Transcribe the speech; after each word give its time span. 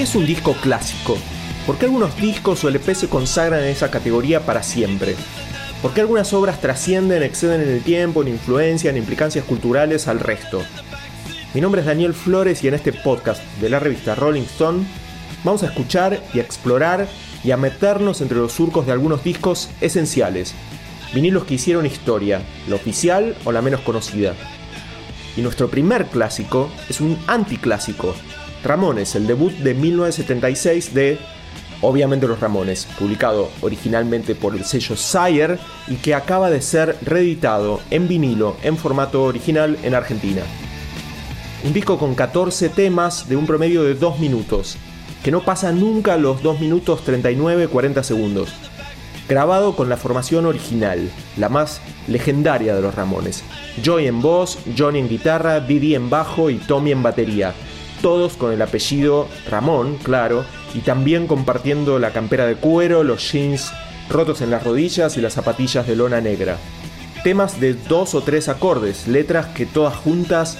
¿Qué 0.00 0.04
es 0.04 0.14
un 0.14 0.24
disco 0.24 0.54
clásico? 0.54 1.18
¿Por 1.66 1.76
qué 1.76 1.84
algunos 1.84 2.16
discos 2.16 2.64
o 2.64 2.68
LP 2.70 2.94
se 2.94 3.08
consagran 3.10 3.60
en 3.60 3.68
esa 3.68 3.90
categoría 3.90 4.46
para 4.46 4.62
siempre? 4.62 5.14
¿Por 5.82 5.92
qué 5.92 6.00
algunas 6.00 6.32
obras 6.32 6.58
trascienden, 6.58 7.22
exceden 7.22 7.60
en 7.60 7.68
el 7.68 7.82
tiempo, 7.82 8.22
en 8.22 8.28
influencia, 8.28 8.88
en 8.88 8.96
implicancias 8.96 9.44
culturales 9.44 10.08
al 10.08 10.18
resto? 10.18 10.62
Mi 11.52 11.60
nombre 11.60 11.82
es 11.82 11.86
Daniel 11.86 12.14
Flores 12.14 12.64
y 12.64 12.68
en 12.68 12.72
este 12.72 12.94
podcast 12.94 13.42
de 13.60 13.68
la 13.68 13.78
revista 13.78 14.14
Rolling 14.14 14.44
Stone 14.44 14.86
vamos 15.44 15.64
a 15.64 15.66
escuchar 15.66 16.22
y 16.32 16.40
explorar 16.40 17.06
y 17.44 17.50
a 17.50 17.58
meternos 17.58 18.22
entre 18.22 18.38
los 18.38 18.52
surcos 18.52 18.86
de 18.86 18.92
algunos 18.92 19.22
discos 19.22 19.68
esenciales, 19.82 20.54
vinilos 21.12 21.44
que 21.44 21.56
hicieron 21.56 21.84
historia, 21.84 22.40
la 22.68 22.76
oficial 22.76 23.36
o 23.44 23.52
la 23.52 23.60
menos 23.60 23.82
conocida. 23.82 24.32
Y 25.36 25.42
nuestro 25.42 25.68
primer 25.68 26.06
clásico 26.06 26.70
es 26.88 27.02
un 27.02 27.18
anticlásico, 27.26 28.14
Ramones, 28.62 29.14
el 29.14 29.26
debut 29.26 29.52
de 29.52 29.74
1976 29.74 30.92
de, 30.92 31.18
obviamente 31.80 32.26
los 32.26 32.40
Ramones, 32.40 32.86
publicado 32.98 33.50
originalmente 33.62 34.34
por 34.34 34.54
el 34.54 34.64
sello 34.64 34.96
Sire 34.96 35.58
y 35.88 35.96
que 35.96 36.14
acaba 36.14 36.50
de 36.50 36.60
ser 36.60 36.96
reeditado 37.02 37.80
en 37.90 38.06
vinilo 38.06 38.56
en 38.62 38.76
formato 38.76 39.22
original 39.22 39.78
en 39.82 39.94
Argentina. 39.94 40.42
Un 41.64 41.72
disco 41.72 41.98
con 41.98 42.14
14 42.14 42.68
temas 42.70 43.28
de 43.28 43.36
un 43.36 43.46
promedio 43.46 43.82
de 43.82 43.94
2 43.94 44.18
minutos, 44.18 44.76
que 45.24 45.30
no 45.30 45.42
pasa 45.42 45.72
nunca 45.72 46.16
los 46.16 46.42
2 46.42 46.60
minutos 46.60 47.02
39-40 47.06 48.02
segundos. 48.02 48.50
Grabado 49.28 49.76
con 49.76 49.88
la 49.88 49.96
formación 49.96 50.44
original, 50.44 51.10
la 51.36 51.48
más 51.48 51.80
legendaria 52.08 52.74
de 52.74 52.82
los 52.82 52.94
Ramones. 52.94 53.44
Joy 53.82 54.06
en 54.06 54.20
voz, 54.20 54.58
Johnny 54.76 54.98
en 54.98 55.08
guitarra, 55.08 55.60
Didi 55.60 55.94
en 55.94 56.10
bajo 56.10 56.50
y 56.50 56.56
Tommy 56.56 56.92
en 56.92 57.02
batería. 57.02 57.54
Todos 58.02 58.34
con 58.34 58.52
el 58.52 58.62
apellido 58.62 59.28
Ramón, 59.48 59.98
claro, 60.02 60.44
y 60.74 60.80
también 60.80 61.26
compartiendo 61.26 61.98
la 61.98 62.12
campera 62.12 62.46
de 62.46 62.56
cuero, 62.56 63.04
los 63.04 63.30
jeans 63.30 63.72
rotos 64.08 64.40
en 64.40 64.50
las 64.50 64.64
rodillas 64.64 65.16
y 65.16 65.20
las 65.20 65.34
zapatillas 65.34 65.86
de 65.86 65.96
lona 65.96 66.20
negra. 66.20 66.56
Temas 67.22 67.60
de 67.60 67.74
dos 67.74 68.14
o 68.14 68.22
tres 68.22 68.48
acordes, 68.48 69.06
letras 69.06 69.46
que 69.48 69.66
todas 69.66 69.94
juntas 69.94 70.58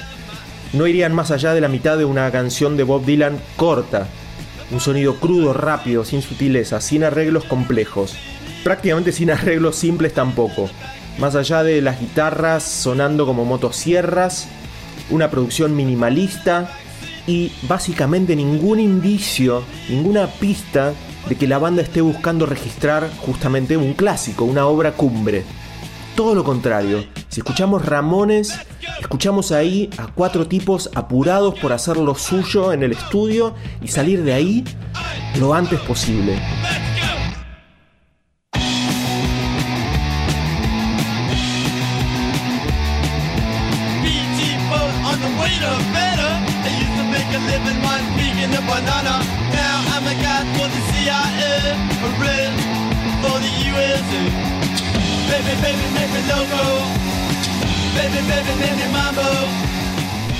no 0.72 0.86
irían 0.86 1.14
más 1.14 1.30
allá 1.30 1.54
de 1.54 1.60
la 1.60 1.68
mitad 1.68 1.98
de 1.98 2.04
una 2.04 2.30
canción 2.30 2.76
de 2.76 2.84
Bob 2.84 3.04
Dylan 3.04 3.40
corta. 3.56 4.06
Un 4.70 4.80
sonido 4.80 5.16
crudo, 5.16 5.52
rápido, 5.52 6.04
sin 6.04 6.22
sutileza, 6.22 6.80
sin 6.80 7.02
arreglos 7.02 7.44
complejos. 7.44 8.14
Prácticamente 8.62 9.12
sin 9.12 9.30
arreglos 9.30 9.76
simples 9.76 10.14
tampoco. 10.14 10.70
Más 11.18 11.34
allá 11.34 11.62
de 11.62 11.80
las 11.80 11.98
guitarras 11.98 12.62
sonando 12.62 13.26
como 13.26 13.44
motosierras, 13.44 14.46
una 15.10 15.30
producción 15.30 15.74
minimalista 15.74 16.70
y 17.30 17.52
básicamente 17.68 18.34
ningún 18.34 18.80
indicio, 18.80 19.62
ninguna 19.88 20.26
pista 20.26 20.92
de 21.28 21.36
que 21.36 21.46
la 21.46 21.58
banda 21.58 21.80
esté 21.80 22.00
buscando 22.00 22.44
registrar 22.44 23.08
justamente 23.18 23.76
un 23.76 23.92
clásico, 23.92 24.44
una 24.44 24.66
obra 24.66 24.92
cumbre. 24.92 25.44
Todo 26.16 26.34
lo 26.34 26.42
contrario, 26.42 27.04
si 27.28 27.38
escuchamos 27.38 27.86
Ramones, 27.86 28.58
escuchamos 29.00 29.52
ahí 29.52 29.90
a 29.96 30.08
cuatro 30.08 30.48
tipos 30.48 30.90
apurados 30.96 31.56
por 31.60 31.72
hacer 31.72 31.98
lo 31.98 32.16
suyo 32.16 32.72
en 32.72 32.82
el 32.82 32.90
estudio 32.92 33.54
y 33.80 33.86
salir 33.86 34.24
de 34.24 34.32
ahí 34.32 34.64
lo 35.38 35.54
antes 35.54 35.78
posible. 35.82 36.36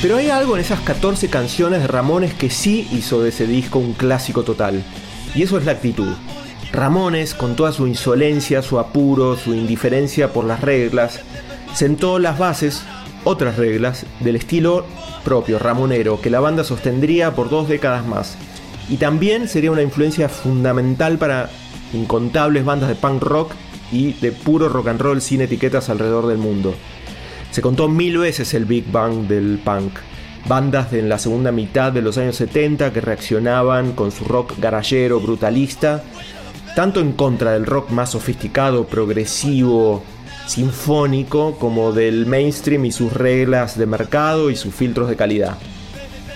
Pero 0.02 0.16
hay 0.16 0.30
algo 0.30 0.54
en 0.54 0.62
esas 0.62 0.80
14 0.80 1.28
canciones 1.28 1.82
de 1.82 1.86
Ramones 1.86 2.32
que 2.32 2.48
sí 2.48 2.88
hizo 2.90 3.22
de 3.22 3.28
ese 3.28 3.46
disco 3.46 3.78
un 3.78 3.92
clásico 3.92 4.44
total. 4.44 4.82
Y 5.34 5.42
eso 5.42 5.58
es 5.58 5.66
la 5.66 5.72
actitud. 5.72 6.14
Ramones, 6.72 7.34
con 7.34 7.54
toda 7.54 7.72
su 7.72 7.86
insolencia, 7.86 8.62
su 8.62 8.78
apuro, 8.78 9.36
su 9.36 9.54
indiferencia 9.54 10.32
por 10.32 10.46
las 10.46 10.62
reglas, 10.62 11.20
sentó 11.74 12.18
las 12.18 12.38
bases, 12.38 12.82
otras 13.24 13.56
reglas, 13.56 14.06
del 14.20 14.36
estilo 14.36 14.86
propio, 15.22 15.58
ramonero, 15.58 16.18
que 16.22 16.30
la 16.30 16.40
banda 16.40 16.64
sostendría 16.64 17.34
por 17.34 17.50
dos 17.50 17.68
décadas 17.68 18.06
más. 18.06 18.38
Y 18.88 18.96
también 18.96 19.48
sería 19.48 19.70
una 19.70 19.82
influencia 19.82 20.30
fundamental 20.30 21.18
para 21.18 21.50
incontables 21.92 22.64
bandas 22.64 22.88
de 22.88 22.94
punk 22.94 23.22
rock 23.22 23.52
y 23.92 24.14
de 24.14 24.32
puro 24.32 24.70
rock 24.70 24.88
and 24.88 25.00
roll 25.00 25.20
sin 25.20 25.42
etiquetas 25.42 25.90
alrededor 25.90 26.26
del 26.26 26.38
mundo. 26.38 26.74
Se 27.50 27.62
contó 27.62 27.88
mil 27.88 28.18
veces 28.18 28.54
el 28.54 28.64
Big 28.64 28.90
Bang 28.90 29.26
del 29.26 29.60
punk. 29.64 29.92
Bandas 30.46 30.90
de 30.90 31.00
en 31.00 31.08
la 31.08 31.18
segunda 31.18 31.52
mitad 31.52 31.92
de 31.92 32.00
los 32.00 32.16
años 32.16 32.36
70 32.36 32.92
que 32.92 33.00
reaccionaban 33.00 33.92
con 33.92 34.12
su 34.12 34.24
rock 34.24 34.54
garallero, 34.58 35.20
brutalista, 35.20 36.02
tanto 36.76 37.00
en 37.00 37.12
contra 37.12 37.52
del 37.52 37.66
rock 37.66 37.90
más 37.90 38.10
sofisticado, 38.10 38.86
progresivo, 38.86 40.02
sinfónico, 40.46 41.58
como 41.58 41.92
del 41.92 42.26
mainstream 42.26 42.84
y 42.86 42.92
sus 42.92 43.12
reglas 43.12 43.76
de 43.76 43.86
mercado 43.86 44.50
y 44.50 44.56
sus 44.56 44.74
filtros 44.74 45.08
de 45.08 45.16
calidad. 45.16 45.58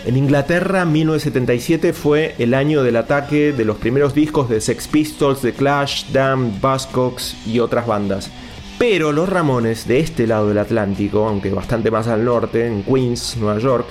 En 0.04 0.16
Inglaterra, 0.16 0.84
1977 0.84 1.94
fue 1.94 2.34
el 2.38 2.53
año 2.53 2.82
del 2.82 2.97
ataque 2.97 3.53
de 3.53 3.64
los 3.64 3.78
primeros 3.78 4.14
discos 4.14 4.50
de 4.50 4.60
Sex 4.60 4.86
Pistols, 4.86 5.41
The 5.41 5.54
Clash, 5.54 6.06
Damned, 6.12 6.60
Buzzcocks 6.60 7.36
y 7.47 7.60
otras 7.60 7.86
bandas. 7.86 8.30
Pero 8.78 9.12
los 9.12 9.28
Ramones 9.28 9.86
de 9.86 10.00
este 10.00 10.26
lado 10.26 10.48
del 10.48 10.58
Atlántico, 10.58 11.26
aunque 11.26 11.50
bastante 11.50 11.90
más 11.90 12.08
al 12.08 12.24
norte, 12.24 12.66
en 12.66 12.82
Queens, 12.82 13.36
Nueva 13.38 13.60
York, 13.60 13.86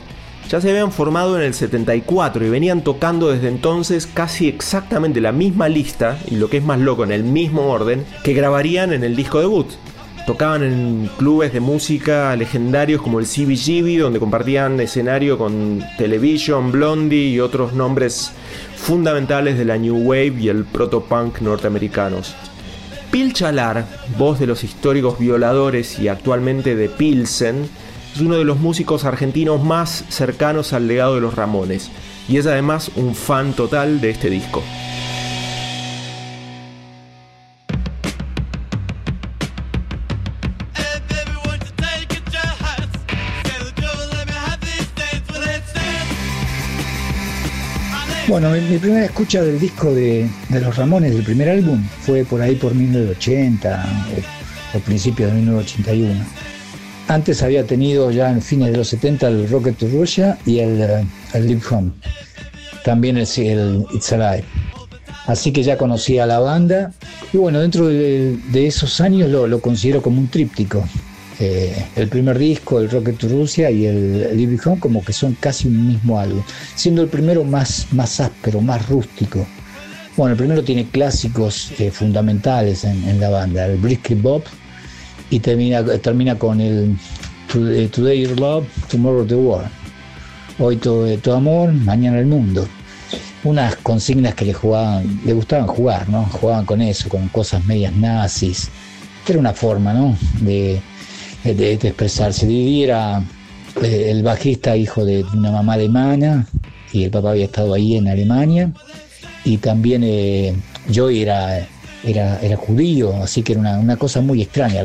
ya 0.49 0.59
se 0.59 0.69
habían 0.69 0.91
formado 0.91 1.37
en 1.37 1.43
el 1.43 1.53
74 1.53 2.45
y 2.45 2.49
venían 2.49 2.83
tocando 2.83 3.31
desde 3.31 3.47
entonces 3.47 4.05
casi 4.05 4.47
exactamente 4.47 5.21
la 5.21 5.31
misma 5.31 5.69
lista, 5.69 6.19
y 6.29 6.35
lo 6.35 6.49
que 6.49 6.57
es 6.57 6.63
más 6.63 6.79
loco, 6.79 7.03
en 7.05 7.11
el 7.11 7.23
mismo 7.23 7.69
orden, 7.69 8.05
que 8.23 8.33
grabarían 8.33 8.91
en 8.91 9.03
el 9.03 9.15
disco 9.15 9.39
debut. 9.39 9.67
Tocaban 10.27 10.63
en 10.63 11.09
clubes 11.17 11.53
de 11.53 11.59
música 11.59 12.35
legendarios 12.35 13.01
como 13.01 13.19
el 13.19 13.25
CBGB, 13.25 13.99
donde 13.99 14.19
compartían 14.19 14.79
escenario 14.79 15.37
con 15.37 15.83
Television, 15.97 16.71
Blondie 16.71 17.29
y 17.29 17.39
otros 17.39 17.73
nombres 17.73 18.31
fundamentales 18.75 19.57
de 19.57 19.65
la 19.65 19.77
New 19.77 19.97
Wave 19.97 20.35
y 20.39 20.49
el 20.49 20.65
proto-punk 20.65 21.41
norteamericanos. 21.41 22.35
Pil 23.13 23.31
Chalar, 23.31 23.85
voz 24.17 24.39
de 24.39 24.47
los 24.47 24.63
históricos 24.63 25.19
violadores 25.19 25.99
y 25.99 26.07
actualmente 26.07 26.75
de 26.75 26.89
Pilsen, 26.89 27.69
es 28.11 28.19
uno 28.19 28.37
de 28.37 28.43
los 28.43 28.57
músicos 28.57 29.05
argentinos 29.05 29.63
más 29.63 30.03
cercanos 30.09 30.73
al 30.73 30.87
legado 30.87 31.13
de 31.13 31.21
los 31.21 31.35
Ramones 31.35 31.91
y 32.27 32.37
es 32.37 32.47
además 32.47 32.89
un 32.95 33.13
fan 33.13 33.53
total 33.53 34.01
de 34.01 34.09
este 34.09 34.31
disco. 34.31 34.63
Bueno, 48.33 48.49
mi, 48.49 48.79
primera 48.79 49.05
escucha 49.05 49.43
del 49.43 49.59
disco 49.59 49.93
de, 49.93 50.27
de 50.49 50.59
Los 50.59 50.75
Ramones, 50.75 51.13
del 51.13 51.21
primer 51.21 51.49
álbum, 51.49 51.87
fue 52.01 52.25
por 52.25 52.41
ahí 52.41 52.55
por 52.55 52.73
1980 52.73 53.85
o, 54.73 54.77
o 54.77 54.81
principios 54.81 55.29
de 55.29 55.37
1981. 55.37 56.25
Antes 57.09 57.43
había 57.43 57.63
tenido 57.63 58.09
ya 58.09 58.31
en 58.31 58.41
fines 58.41 58.71
de 58.71 58.77
los 58.77 58.87
70 58.87 59.27
el 59.27 59.49
Rocket 59.49 59.77
to 59.77 59.87
Russia 59.87 60.35
y 60.47 60.57
el, 60.57 60.81
eh, 60.81 61.05
el 61.35 61.47
Live 61.47 61.61
Home. 61.69 61.91
También 62.83 63.17
el, 63.17 63.27
el 63.37 63.85
It's 63.93 64.11
Alive. 64.11 64.45
Así 65.27 65.51
que 65.51 65.61
ya 65.61 65.77
conocía 65.77 66.23
a 66.23 66.25
la 66.25 66.39
banda. 66.39 66.91
Y 67.33 67.37
bueno, 67.37 67.59
dentro 67.59 67.87
de, 67.87 68.35
de 68.51 68.65
esos 68.65 68.99
años 68.99 69.29
lo, 69.29 69.45
lo 69.45 69.61
considero 69.61 70.01
como 70.01 70.19
un 70.19 70.27
tríptico. 70.27 70.83
Eh, 71.39 71.85
el 71.95 72.07
primer 72.09 72.37
disco, 72.37 72.79
el 72.79 72.89
Rocket 72.89 73.17
to 73.17 73.27
Russia 73.27 73.71
y 73.71 73.85
el 73.85 74.37
Live 74.37 74.59
Home 74.65 74.79
como 74.79 75.03
que 75.03 75.13
son 75.13 75.35
casi 75.39 75.67
un 75.67 75.87
mismo 75.87 76.19
álbum. 76.19 76.43
Siendo 76.75 77.01
el 77.01 77.07
primero 77.07 77.43
más, 77.43 77.87
más 77.91 78.19
áspero, 78.19 78.61
más 78.61 78.87
rústico. 78.87 79.45
Bueno, 80.15 80.33
el 80.33 80.37
primero 80.37 80.63
tiene 80.63 80.87
clásicos 80.87 81.71
eh, 81.79 81.89
fundamentales 81.89 82.83
en, 82.83 83.03
en, 83.09 83.19
la 83.19 83.29
banda. 83.29 83.65
El 83.65 83.77
Brisket 83.77 84.21
Bob, 84.21 84.43
y 85.33 85.39
termina, 85.39 85.83
termina 85.99 86.37
con 86.37 86.61
el 86.61 86.95
Today 87.51 88.21
Your 88.21 88.39
Love, 88.39 88.67
Tomorrow 88.89 89.25
the 89.25 89.35
War. 89.35 89.65
Hoy 90.59 90.77
todo, 90.77 91.17
tu 91.17 91.31
amor, 91.31 91.73
mañana 91.73 92.19
el 92.19 92.27
mundo. 92.27 92.67
Unas 93.43 93.75
consignas 93.77 94.35
que 94.35 94.45
le 94.45 94.53
jugaban, 94.53 95.21
le 95.25 95.33
gustaban 95.33 95.65
jugar, 95.65 96.07
¿no? 96.07 96.25
Jugaban 96.25 96.65
con 96.65 96.81
eso, 96.81 97.09
con 97.09 97.27
cosas 97.29 97.65
medias 97.65 97.93
nazis. 97.93 98.69
Era 99.27 99.39
una 99.39 99.53
forma, 99.53 99.93
¿no? 99.93 100.15
De, 100.41 100.79
de, 101.43 101.53
de 101.53 101.87
expresarse. 101.87 102.45
Didi 102.45 102.83
era 102.83 103.23
eh, 103.81 104.07
el 104.09 104.23
bajista, 104.23 104.75
hijo 104.75 105.05
de 105.05 105.23
una 105.33 105.51
mamá 105.51 105.73
alemana, 105.73 106.47
y 106.91 107.03
el 107.03 107.11
papá 107.11 107.31
había 107.31 107.45
estado 107.45 107.73
ahí 107.73 107.95
en 107.95 108.07
Alemania. 108.07 108.71
Y 109.45 109.57
también 109.57 110.03
eh, 110.05 110.53
Joey 110.93 111.21
era, 111.21 111.67
era, 112.03 112.39
era 112.41 112.55
judío, 112.55 113.15
así 113.21 113.41
que 113.41 113.53
era 113.53 113.61
una, 113.61 113.79
una 113.79 113.97
cosa 113.97 114.21
muy 114.21 114.41
extraña. 114.41 114.83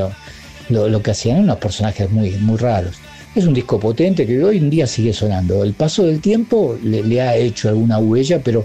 lo, 0.68 0.88
lo, 0.88 1.02
que 1.02 1.10
hacían 1.12 1.40
unos 1.40 1.58
personajes 1.58 2.10
muy, 2.10 2.30
muy 2.32 2.56
raros. 2.56 2.96
Es 3.34 3.44
un 3.44 3.54
disco 3.54 3.78
potente 3.78 4.26
que 4.26 4.42
hoy 4.42 4.56
en 4.56 4.70
día 4.70 4.86
sigue 4.86 5.12
sonando. 5.12 5.62
El 5.62 5.74
paso 5.74 6.04
del 6.04 6.20
tiempo 6.20 6.76
le, 6.82 7.02
le 7.02 7.20
ha 7.20 7.36
hecho 7.36 7.68
alguna 7.68 7.98
huella, 7.98 8.40
pero 8.42 8.64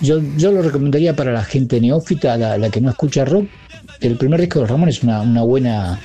yo, 0.00 0.20
yo, 0.36 0.50
lo 0.50 0.62
recomendaría 0.62 1.14
para 1.14 1.32
la 1.32 1.44
gente 1.44 1.80
neófita, 1.80 2.36
la, 2.36 2.58
la, 2.58 2.70
que 2.70 2.80
no 2.80 2.90
escucha 2.90 3.24
rock. 3.24 3.46
El 4.00 4.16
primer 4.16 4.40
disco 4.40 4.60
de 4.60 4.66
los 4.66 4.88
es 4.88 5.02
una, 5.04 5.20
una, 5.20 5.42
buena, 5.42 6.00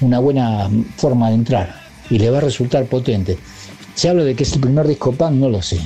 una 0.00 0.18
buena 0.18 0.68
forma 0.96 1.28
de 1.28 1.34
entrar 1.34 1.74
y 2.10 2.18
le 2.18 2.30
va 2.30 2.38
a 2.38 2.42
resultar 2.42 2.84
potente. 2.86 3.38
Se 3.94 4.08
habla 4.08 4.24
de 4.24 4.34
que 4.34 4.44
es 4.44 4.52
el 4.54 4.60
primer 4.60 4.86
disco 4.86 5.12
punk, 5.12 5.32
no 5.32 5.48
lo 5.48 5.62
sé, 5.62 5.78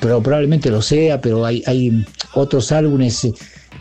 pero 0.00 0.22
probablemente 0.22 0.70
lo 0.70 0.82
sea, 0.82 1.20
pero 1.20 1.44
hay, 1.44 1.62
hay 1.66 2.04
otros 2.34 2.72
álbumes 2.72 3.26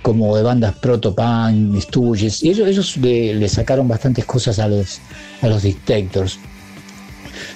como 0.02 0.36
de 0.36 0.44
bandas 0.44 0.76
proto-punk, 0.76 1.80
Stooges, 1.82 2.44
y 2.44 2.50
ellos, 2.50 2.68
ellos 2.68 2.98
le, 2.98 3.48
sacaron 3.48 3.88
bastantes 3.88 4.26
cosas 4.26 4.60
a 4.60 4.68
los, 4.68 5.00
a 5.42 5.48
los 5.48 5.64
Dictators. 5.64 6.40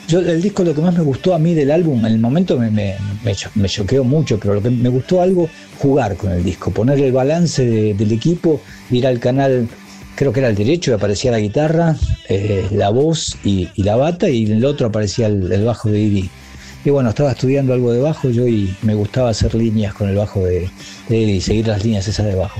Yo, 0.08 0.20
el 0.20 0.42
disco 0.42 0.64
lo 0.64 0.74
que 0.74 0.82
más 0.82 0.96
me 0.96 1.04
gustó 1.04 1.36
a 1.36 1.40
mí 1.40 1.54
del 1.54 1.70
álbum, 1.70 2.00
en 2.06 2.14
el 2.14 2.20
momento 2.20 2.58
me, 2.58 2.72
me, 2.72 2.96
me, 3.24 3.36
me 3.56 3.70
choqueó 3.70 4.06
mucho, 4.06 4.40
pero 4.40 4.56
lo 4.56 4.62
que 4.62 4.70
me 4.70 4.90
gustó 4.90 5.22
algo, 5.22 5.50
jugar 5.80 6.16
con 6.16 6.32
el 6.32 6.44
disco, 6.44 6.72
poner 6.72 7.00
el 7.00 7.12
balance 7.12 7.66
de, 7.66 7.94
del 7.94 8.12
equipo, 8.14 8.62
ir 8.90 9.06
al 9.06 9.20
canal, 9.20 9.68
creo 10.18 10.34
que 10.34 10.40
era 10.40 10.50
el 10.50 10.56
derecho, 10.56 10.92
y 10.92 10.94
aparecía 10.96 11.32
la 11.32 11.40
guitarra, 11.40 11.96
eh, 12.28 12.68
la 12.72 12.90
voz 12.90 13.38
y, 13.44 13.70
la 13.76 13.96
bata, 13.96 14.30
y 14.30 14.46
en 14.48 14.54
el 14.54 14.66
otro 14.66 14.88
aparecía 14.88 15.28
el, 15.28 15.64
bajo 15.64 15.90
de 15.90 15.98
Didi. 16.00 16.30
Y 16.84 16.90
bueno, 16.90 17.10
estaba 17.10 17.32
estudiando 17.32 17.74
algo 17.74 17.94
de 17.94 18.02
bajo 18.02 18.30
yo 18.30 18.48
y 18.48 18.76
me 18.82 18.96
gustaba 18.96 19.30
hacer 19.30 19.54
líneas 19.54 19.94
con 19.94 20.10
el 20.10 20.16
bajo 20.16 20.44
de, 20.44 20.70
de 21.10 21.40
seguir 21.40 21.68
las 21.68 21.84
líneas 21.84 22.08
esas 22.08 22.26
de 22.26 22.36
bajo. 22.36 22.60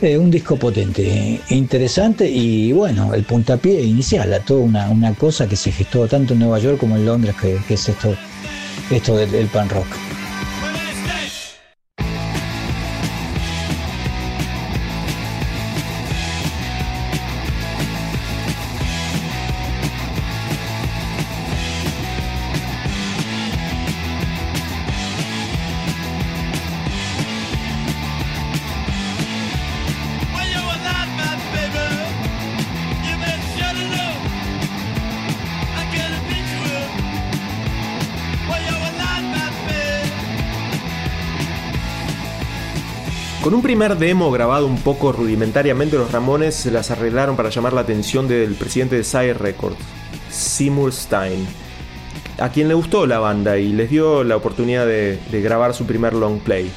Eh, 0.00 0.16
un 0.16 0.30
disco 0.30 0.56
potente, 0.56 1.40
interesante 1.50 2.28
y 2.28 2.72
bueno, 2.72 3.14
el 3.14 3.24
puntapié 3.24 3.82
inicial 3.82 4.32
a 4.32 4.40
toda 4.40 4.60
una, 4.60 5.14
cosa 5.14 5.48
que 5.48 5.56
se 5.56 5.72
gestó 5.72 6.06
tanto 6.08 6.34
en 6.34 6.40
Nueva 6.40 6.58
York 6.58 6.78
como 6.78 6.96
en 6.96 7.06
Londres, 7.06 7.34
que, 7.40 7.58
es 7.68 7.88
esto, 7.88 8.14
esto 8.90 9.16
del 9.16 9.46
pan 9.46 9.68
rock. 9.68 10.11
Primer 43.72 43.96
demo 43.96 44.30
grabado 44.30 44.66
un 44.66 44.76
poco 44.76 45.12
rudimentariamente, 45.12 45.96
los 45.96 46.12
Ramones 46.12 46.54
se 46.54 46.70
las 46.70 46.90
arreglaron 46.90 47.36
para 47.36 47.48
llamar 47.48 47.72
la 47.72 47.80
atención 47.80 48.28
del 48.28 48.54
presidente 48.54 48.96
de 48.96 49.02
Sire 49.02 49.32
Records, 49.32 49.78
Seymour 50.28 50.92
Stein, 50.92 51.46
a 52.38 52.50
quien 52.50 52.68
le 52.68 52.74
gustó 52.74 53.06
la 53.06 53.18
banda 53.18 53.56
y 53.56 53.72
les 53.72 53.88
dio 53.88 54.24
la 54.24 54.36
oportunidad 54.36 54.84
de, 54.84 55.18
grabar 55.30 55.72
su 55.72 55.86
primer 55.86 56.12
long 56.12 56.38
play. 56.40 56.70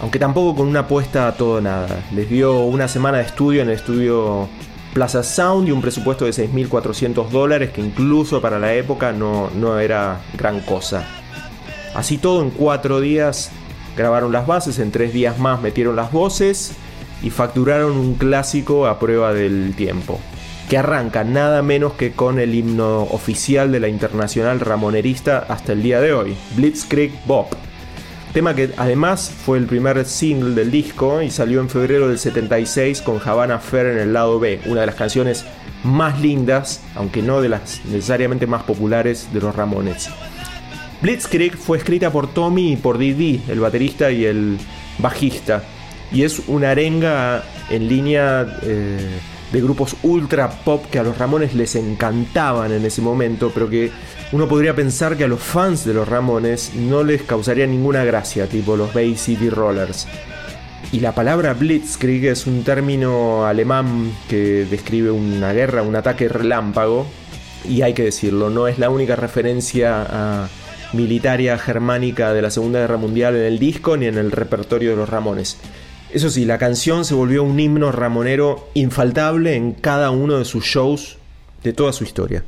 Aunque 0.00 0.18
tampoco 0.18 0.56
con 0.56 0.68
una 0.68 0.80
apuesta 0.80 1.28
a 1.28 1.36
todo 1.36 1.60
nada. 1.60 2.02
Les 2.14 2.30
dio 2.30 2.60
una 2.60 2.88
semana 2.88 3.18
de 3.18 3.24
estudio 3.24 3.60
en 3.60 3.68
el 3.68 3.74
estudio 3.74 4.48
Plaza 4.94 5.22
Sound 5.22 5.68
y 5.68 5.70
un 5.70 5.82
presupuesto 5.82 6.24
de 6.24 6.30
6.400 6.30 7.28
dólares 7.28 7.72
que 7.72 7.82
incluso 7.82 8.40
para 8.40 8.58
la 8.58 8.72
época 8.72 9.12
no, 9.12 9.50
no 9.54 9.78
era 9.78 10.22
gran 10.32 10.60
cosa. 10.60 11.06
Así 11.94 12.16
todo 12.16 12.40
en 12.40 12.48
cuatro 12.48 13.02
días 13.02 13.50
Grabaron 13.96 14.30
las 14.30 14.46
bases, 14.46 14.78
en 14.78 14.90
tres 14.90 15.12
días 15.12 15.38
más 15.38 15.62
metieron 15.62 15.96
las 15.96 16.12
voces 16.12 16.72
y 17.22 17.30
facturaron 17.30 17.96
un 17.96 18.14
clásico 18.14 18.86
a 18.86 18.98
prueba 18.98 19.32
del 19.32 19.74
tiempo, 19.74 20.20
que 20.68 20.76
arranca 20.76 21.24
nada 21.24 21.62
menos 21.62 21.94
que 21.94 22.12
con 22.12 22.38
el 22.38 22.54
himno 22.54 23.04
oficial 23.04 23.72
de 23.72 23.80
la 23.80 23.88
Internacional 23.88 24.60
Ramonerista 24.60 25.38
hasta 25.48 25.72
el 25.72 25.82
día 25.82 26.00
de 26.00 26.12
hoy, 26.12 26.36
Blitzkrieg 26.56 27.12
Bob. 27.24 27.46
Tema 28.34 28.54
que 28.54 28.70
además 28.76 29.30
fue 29.30 29.56
el 29.56 29.64
primer 29.64 30.04
single 30.04 30.54
del 30.54 30.70
disco 30.70 31.22
y 31.22 31.30
salió 31.30 31.60
en 31.60 31.70
febrero 31.70 32.08
del 32.08 32.18
76 32.18 33.00
con 33.00 33.18
Havana 33.24 33.58
Fair 33.60 33.86
en 33.86 33.98
el 33.98 34.12
lado 34.12 34.38
B, 34.38 34.60
una 34.66 34.82
de 34.82 34.86
las 34.86 34.94
canciones 34.94 35.46
más 35.84 36.20
lindas, 36.20 36.82
aunque 36.94 37.22
no 37.22 37.40
de 37.40 37.48
las 37.48 37.80
necesariamente 37.86 38.46
más 38.46 38.62
populares 38.64 39.28
de 39.32 39.40
los 39.40 39.56
Ramones. 39.56 40.10
Blitzkrieg 41.02 41.56
fue 41.56 41.78
escrita 41.78 42.10
por 42.10 42.32
Tommy 42.32 42.72
y 42.72 42.76
por 42.76 42.96
Didi, 42.98 43.42
el 43.48 43.60
baterista 43.60 44.10
y 44.10 44.24
el 44.24 44.58
bajista, 44.98 45.62
y 46.10 46.22
es 46.22 46.40
una 46.46 46.70
arenga 46.70 47.44
en 47.68 47.88
línea 47.88 48.58
eh, 48.62 49.18
de 49.52 49.60
grupos 49.60 49.96
ultra 50.02 50.48
pop 50.48 50.86
que 50.90 50.98
a 50.98 51.02
los 51.02 51.18
Ramones 51.18 51.54
les 51.54 51.76
encantaban 51.76 52.72
en 52.72 52.84
ese 52.84 53.02
momento, 53.02 53.50
pero 53.52 53.68
que 53.68 53.90
uno 54.32 54.48
podría 54.48 54.74
pensar 54.74 55.16
que 55.16 55.24
a 55.24 55.28
los 55.28 55.40
fans 55.40 55.84
de 55.84 55.94
los 55.94 56.08
Ramones 56.08 56.72
no 56.74 57.04
les 57.04 57.22
causaría 57.22 57.66
ninguna 57.66 58.04
gracia, 58.04 58.48
tipo 58.48 58.76
los 58.76 58.92
Bay 58.94 59.16
City 59.16 59.50
Rollers. 59.50 60.08
Y 60.92 61.00
la 61.00 61.14
palabra 61.14 61.52
Blitzkrieg 61.52 62.26
es 62.26 62.46
un 62.46 62.64
término 62.64 63.44
alemán 63.44 64.12
que 64.28 64.66
describe 64.70 65.10
una 65.10 65.52
guerra, 65.52 65.82
un 65.82 65.96
ataque 65.96 66.28
relámpago, 66.28 67.06
y 67.68 67.82
hay 67.82 67.92
que 67.92 68.04
decirlo, 68.04 68.48
no 68.48 68.68
es 68.68 68.78
la 68.78 68.88
única 68.88 69.16
referencia 69.16 70.06
a 70.08 70.48
militaria 70.96 71.58
germánica 71.58 72.32
de 72.32 72.42
la 72.42 72.50
Segunda 72.50 72.80
Guerra 72.80 72.96
Mundial 72.96 73.36
en 73.36 73.42
el 73.42 73.58
disco 73.58 73.96
ni 73.96 74.06
en 74.06 74.18
el 74.18 74.32
repertorio 74.32 74.90
de 74.90 74.96
los 74.96 75.08
Ramones. 75.08 75.58
Eso 76.10 76.30
sí, 76.30 76.44
la 76.44 76.58
canción 76.58 77.04
se 77.04 77.14
volvió 77.14 77.42
un 77.42 77.58
himno 77.60 77.92
ramonero 77.92 78.68
infaltable 78.74 79.54
en 79.54 79.72
cada 79.72 80.10
uno 80.10 80.38
de 80.38 80.44
sus 80.44 80.64
shows 80.64 81.18
de 81.62 81.72
toda 81.72 81.92
su 81.92 82.04
historia. 82.04 82.44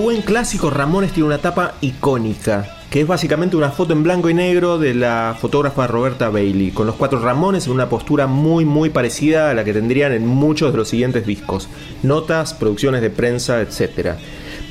Buen 0.00 0.22
clásico, 0.22 0.70
Ramones 0.70 1.10
tiene 1.10 1.26
una 1.26 1.38
tapa 1.38 1.74
icónica, 1.80 2.78
que 2.88 3.00
es 3.00 3.06
básicamente 3.06 3.56
una 3.56 3.72
foto 3.72 3.94
en 3.94 4.04
blanco 4.04 4.30
y 4.30 4.34
negro 4.34 4.78
de 4.78 4.94
la 4.94 5.36
fotógrafa 5.38 5.88
Roberta 5.88 6.28
Bailey, 6.30 6.70
con 6.70 6.86
los 6.86 6.94
cuatro 6.94 7.18
Ramones 7.18 7.66
en 7.66 7.72
una 7.72 7.88
postura 7.88 8.28
muy 8.28 8.64
muy 8.64 8.90
parecida 8.90 9.50
a 9.50 9.54
la 9.54 9.64
que 9.64 9.72
tendrían 9.72 10.12
en 10.12 10.24
muchos 10.24 10.70
de 10.70 10.78
los 10.78 10.88
siguientes 10.88 11.26
discos, 11.26 11.68
notas, 12.04 12.54
producciones 12.54 13.02
de 13.02 13.10
prensa, 13.10 13.60
etc. 13.60 14.16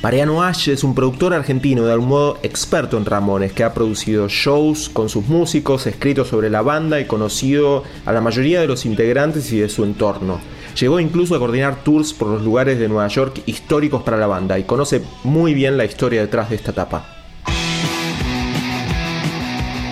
Mariano 0.02 0.42
Ash 0.42 0.70
es 0.70 0.82
un 0.82 0.94
productor 0.94 1.34
argentino 1.34 1.84
de 1.84 1.92
algún 1.92 2.08
modo 2.08 2.38
experto 2.42 2.96
en 2.96 3.04
Ramones, 3.04 3.52
que 3.52 3.64
ha 3.64 3.74
producido 3.74 4.28
shows 4.28 4.88
con 4.88 5.10
sus 5.10 5.26
músicos, 5.26 5.86
escrito 5.86 6.24
sobre 6.24 6.48
la 6.48 6.62
banda 6.62 7.00
y 7.00 7.04
conocido 7.04 7.84
a 8.06 8.12
la 8.12 8.22
mayoría 8.22 8.62
de 8.62 8.66
los 8.66 8.86
integrantes 8.86 9.52
y 9.52 9.58
de 9.58 9.68
su 9.68 9.84
entorno. 9.84 10.40
Llegó 10.78 11.00
incluso 11.00 11.34
a 11.34 11.38
coordinar 11.40 11.82
tours 11.82 12.12
por 12.12 12.28
los 12.28 12.42
lugares 12.42 12.78
de 12.78 12.88
Nueva 12.88 13.08
York 13.08 13.42
históricos 13.46 14.02
para 14.02 14.16
la 14.16 14.28
banda 14.28 14.58
y 14.58 14.64
conoce 14.64 15.02
muy 15.24 15.52
bien 15.52 15.76
la 15.76 15.84
historia 15.84 16.20
detrás 16.20 16.50
de 16.50 16.56
esta 16.56 16.70
etapa. 16.70 17.04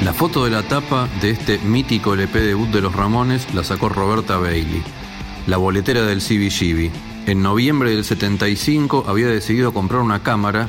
La 0.04 0.12
foto 0.12 0.44
de 0.44 0.52
la 0.52 0.62
tapa 0.62 1.08
de 1.20 1.30
este 1.30 1.58
mítico 1.58 2.14
LP 2.14 2.40
debut 2.40 2.68
de 2.68 2.80
los 2.80 2.94
Ramones 2.94 3.52
la 3.52 3.64
sacó 3.64 3.88
Roberta 3.88 4.36
Bailey, 4.36 4.82
la 5.48 5.56
boletera 5.56 6.02
del 6.02 6.20
CBGB. 6.20 6.92
En 7.26 7.42
noviembre 7.42 7.90
del 7.90 8.04
75 8.04 9.06
había 9.08 9.26
decidido 9.26 9.74
comprar 9.74 10.02
una 10.02 10.22
cámara 10.22 10.68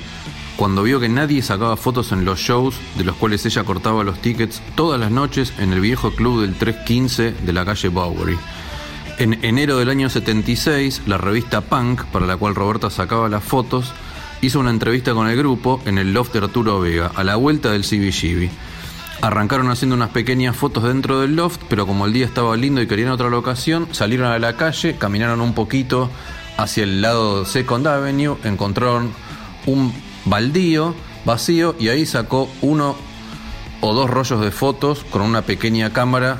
cuando 0.55 0.81
vio 0.81 0.99
que 0.99 1.09
nadie 1.09 1.43
sacaba 1.43 1.77
fotos 1.77 2.11
en 2.11 2.25
los 2.25 2.39
shows 2.39 2.79
de 2.97 3.03
los 3.03 3.15
cuales 3.17 3.45
ella 3.45 3.63
cortaba 3.63 4.03
los 4.03 4.19
tickets 4.19 4.63
todas 4.73 4.99
las 4.99 5.11
noches 5.11 5.53
en 5.59 5.71
el 5.73 5.81
viejo 5.81 6.09
club 6.09 6.41
del 6.41 6.55
315 6.55 7.33
de 7.33 7.53
la 7.53 7.63
calle 7.63 7.89
Bowery. 7.89 8.37
En 9.19 9.43
enero 9.43 9.77
del 9.77 9.89
año 9.89 10.11
76, 10.11 11.01
la 11.07 11.17
revista 11.17 11.61
Punk, 11.61 12.03
para 12.05 12.27
la 12.27 12.37
cual 12.37 12.53
Roberta 12.53 12.91
sacaba 12.91 13.27
las 13.29 13.43
fotos, 13.43 13.91
hizo 14.41 14.59
una 14.59 14.69
entrevista 14.69 15.15
con 15.15 15.27
el 15.27 15.35
grupo 15.35 15.81
en 15.85 15.97
el 15.97 16.13
loft 16.13 16.33
de 16.33 16.39
Arturo 16.39 16.79
Vega, 16.79 17.11
a 17.15 17.23
la 17.23 17.35
vuelta 17.35 17.71
del 17.71 17.81
CBGB. 17.81 18.51
Arrancaron 19.21 19.71
haciendo 19.71 19.95
unas 19.95 20.11
pequeñas 20.11 20.55
fotos 20.55 20.83
dentro 20.83 21.19
del 21.19 21.35
loft, 21.35 21.61
pero 21.67 21.87
como 21.87 22.05
el 22.05 22.13
día 22.13 22.27
estaba 22.27 22.55
lindo 22.55 22.79
y 22.79 22.85
querían 22.85 23.09
otra 23.09 23.31
locación, 23.31 23.87
salieron 23.91 24.27
a 24.27 24.37
la 24.37 24.55
calle, 24.55 24.97
caminaron 24.99 25.41
un 25.41 25.55
poquito 25.55 26.11
hacia 26.55 26.83
el 26.83 27.01
lado 27.01 27.43
Second 27.43 27.87
Avenue, 27.87 28.37
encontraron 28.43 29.11
un 29.65 29.95
baldío 30.25 30.93
vacío 31.25 31.75
y 31.79 31.89
ahí 31.89 32.05
sacó 32.05 32.49
uno 32.61 32.95
o 33.81 33.93
dos 33.95 34.11
rollos 34.11 34.41
de 34.41 34.51
fotos 34.51 35.03
con 35.09 35.23
una 35.23 35.41
pequeña 35.41 35.91
cámara. 35.91 36.37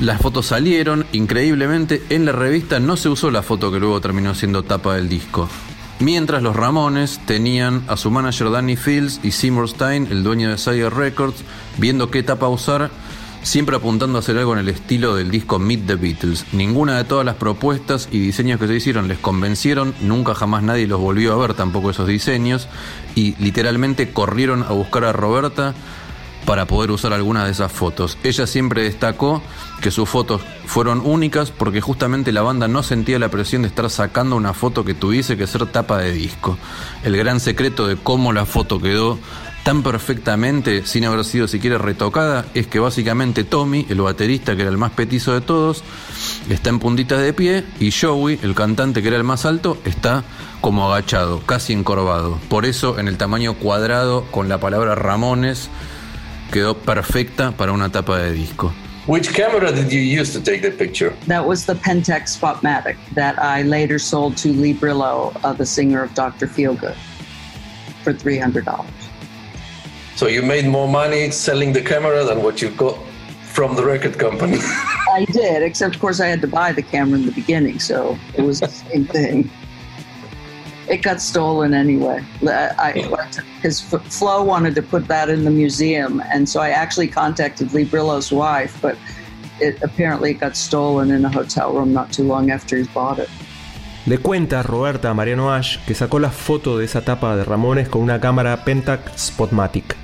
Las 0.00 0.20
fotos 0.20 0.46
salieron, 0.46 1.06
increíblemente 1.12 2.02
en 2.10 2.24
la 2.24 2.32
revista 2.32 2.80
no 2.80 2.96
se 2.96 3.08
usó 3.08 3.30
la 3.30 3.42
foto 3.42 3.70
que 3.70 3.78
luego 3.78 4.00
terminó 4.00 4.34
siendo 4.34 4.64
tapa 4.64 4.96
del 4.96 5.08
disco. 5.08 5.48
Mientras 6.00 6.42
los 6.42 6.56
Ramones 6.56 7.20
tenían 7.24 7.84
a 7.86 7.96
su 7.96 8.10
manager 8.10 8.50
Danny 8.50 8.74
Fields 8.74 9.20
y 9.22 9.30
Seymour 9.30 9.68
Stein, 9.68 10.08
el 10.10 10.24
dueño 10.24 10.50
de 10.50 10.58
Sire 10.58 10.90
Records, 10.90 11.44
viendo 11.78 12.10
qué 12.10 12.24
tapa 12.24 12.48
usar, 12.48 12.90
siempre 13.44 13.76
apuntando 13.76 14.18
a 14.18 14.20
hacer 14.20 14.36
algo 14.36 14.54
en 14.54 14.58
el 14.58 14.68
estilo 14.68 15.14
del 15.14 15.30
disco 15.30 15.60
Meet 15.60 15.86
the 15.86 15.94
Beatles. 15.94 16.44
Ninguna 16.52 16.96
de 16.96 17.04
todas 17.04 17.24
las 17.24 17.36
propuestas 17.36 18.08
y 18.10 18.18
diseños 18.18 18.58
que 18.58 18.66
se 18.66 18.74
hicieron 18.74 19.06
les 19.06 19.18
convencieron, 19.18 19.94
nunca 20.02 20.34
jamás 20.34 20.64
nadie 20.64 20.88
los 20.88 21.00
volvió 21.00 21.32
a 21.32 21.36
ver 21.36 21.54
tampoco 21.54 21.90
esos 21.90 22.08
diseños, 22.08 22.66
y 23.14 23.36
literalmente 23.36 24.10
corrieron 24.10 24.64
a 24.64 24.70
buscar 24.72 25.04
a 25.04 25.12
Roberta 25.12 25.74
para 26.46 26.66
poder 26.66 26.90
usar 26.90 27.12
algunas 27.12 27.44
de 27.46 27.52
esas 27.52 27.72
fotos. 27.72 28.18
Ella 28.22 28.46
siempre 28.46 28.82
destacó 28.82 29.42
que 29.80 29.90
sus 29.90 30.08
fotos 30.08 30.42
fueron 30.66 31.00
únicas 31.04 31.50
porque 31.50 31.80
justamente 31.80 32.32
la 32.32 32.42
banda 32.42 32.68
no 32.68 32.82
sentía 32.82 33.18
la 33.18 33.30
presión 33.30 33.62
de 33.62 33.68
estar 33.68 33.88
sacando 33.90 34.36
una 34.36 34.54
foto 34.54 34.84
que 34.84 34.94
tuviese 34.94 35.36
que 35.36 35.46
ser 35.46 35.66
tapa 35.66 35.98
de 35.98 36.12
disco. 36.12 36.58
El 37.02 37.16
gran 37.16 37.40
secreto 37.40 37.86
de 37.86 37.96
cómo 37.96 38.32
la 38.32 38.46
foto 38.46 38.80
quedó 38.80 39.18
tan 39.64 39.82
perfectamente 39.82 40.84
sin 40.84 41.06
haber 41.06 41.24
sido 41.24 41.48
siquiera 41.48 41.78
retocada 41.78 42.44
es 42.52 42.66
que 42.66 42.78
básicamente 42.78 43.44
Tommy, 43.44 43.86
el 43.88 44.02
baterista 44.02 44.54
que 44.54 44.62
era 44.62 44.70
el 44.70 44.76
más 44.76 44.92
petizo 44.92 45.32
de 45.32 45.40
todos, 45.40 45.82
está 46.50 46.68
en 46.68 46.78
puntitas 46.78 47.20
de 47.20 47.32
pie 47.32 47.64
y 47.80 47.90
Joey, 47.90 48.38
el 48.42 48.54
cantante 48.54 49.00
que 49.00 49.08
era 49.08 49.16
el 49.16 49.24
más 49.24 49.46
alto, 49.46 49.78
está 49.86 50.22
como 50.60 50.92
agachado, 50.92 51.40
casi 51.46 51.72
encorvado. 51.72 52.38
Por 52.50 52.66
eso 52.66 52.98
en 52.98 53.08
el 53.08 53.16
tamaño 53.16 53.54
cuadrado 53.54 54.24
con 54.30 54.50
la 54.50 54.60
palabra 54.60 54.94
Ramones 54.94 55.70
quedó 56.52 56.76
perfecta 56.76 57.52
para 57.52 57.72
una 57.72 57.90
tapa 57.90 58.18
de 58.18 58.32
disco. 58.32 58.72
Which 59.06 59.34
camera 59.34 59.70
did 59.70 59.92
you 59.92 60.00
use 60.00 60.32
to 60.32 60.40
take 60.40 60.62
the 60.62 60.70
picture? 60.70 61.14
That 61.26 61.46
was 61.46 61.66
the 61.66 61.74
Pentax 61.74 62.38
Spotmatic 62.38 62.96
that 63.14 63.38
I 63.38 63.60
later 63.62 63.98
sold 63.98 64.38
to 64.38 64.48
Lee 64.48 64.72
Brillo, 64.72 65.38
uh, 65.44 65.52
the 65.52 65.66
singer 65.66 66.02
of 66.02 66.14
Dr. 66.14 66.46
Feelgood, 66.46 66.96
for 68.02 68.14
$300. 68.14 68.86
So 70.16 70.26
you 70.26 70.42
made 70.42 70.66
more 70.66 70.88
money 70.88 71.30
selling 71.30 71.74
the 71.74 71.82
camera 71.82 72.24
than 72.24 72.42
what 72.42 72.62
you 72.62 72.70
got 72.70 72.96
from 73.42 73.76
the 73.76 73.84
record 73.84 74.18
company. 74.18 74.58
I 75.12 75.26
did, 75.30 75.62
except 75.62 75.96
of 75.96 76.00
course 76.00 76.20
I 76.20 76.28
had 76.28 76.40
to 76.40 76.48
buy 76.48 76.72
the 76.72 76.82
camera 76.82 77.18
in 77.18 77.26
the 77.26 77.32
beginning, 77.32 77.80
so 77.80 78.18
it 78.34 78.42
was 78.42 78.60
the 78.60 78.68
same 78.68 79.04
thing. 79.04 79.50
It 80.88 81.02
got 81.02 81.20
stolen 81.20 81.72
anyway. 81.72 82.22
Because 82.40 83.80
Flo 83.80 84.42
wanted 84.42 84.74
to 84.74 84.82
put 84.82 85.08
that 85.08 85.28
in 85.28 85.44
the 85.44 85.50
museum, 85.50 86.22
and 86.32 86.46
so 86.48 86.60
I 86.60 86.70
actually 86.70 87.08
contacted 87.08 87.72
Lee 87.72 87.84
Brillo's 87.84 88.30
wife, 88.30 88.76
but 88.82 88.96
it 89.60 89.82
apparently 89.82 90.34
got 90.34 90.56
stolen 90.56 91.10
in 91.10 91.24
a 91.24 91.30
hotel 91.30 91.72
room 91.72 91.92
not 91.92 92.12
too 92.12 92.24
long 92.24 92.50
after 92.50 92.76
he 92.76 92.84
bought 92.92 93.18
it. 93.18 93.28
Le 94.06 94.18
cuenta 94.18 94.62
Roberta 94.62 95.14
Mariano 95.14 95.54
Ash 95.54 95.78
que 95.86 95.94
sacó 95.94 96.18
la 96.18 96.30
foto 96.30 96.76
de 96.76 96.84
esa 96.84 97.02
tapa 97.02 97.36
de 97.36 97.44
Ramones 97.44 97.88
con 97.88 98.02
una 98.02 98.20
cámara 98.20 98.62
Pentax 98.64 99.28
Spotmatic, 99.28 99.96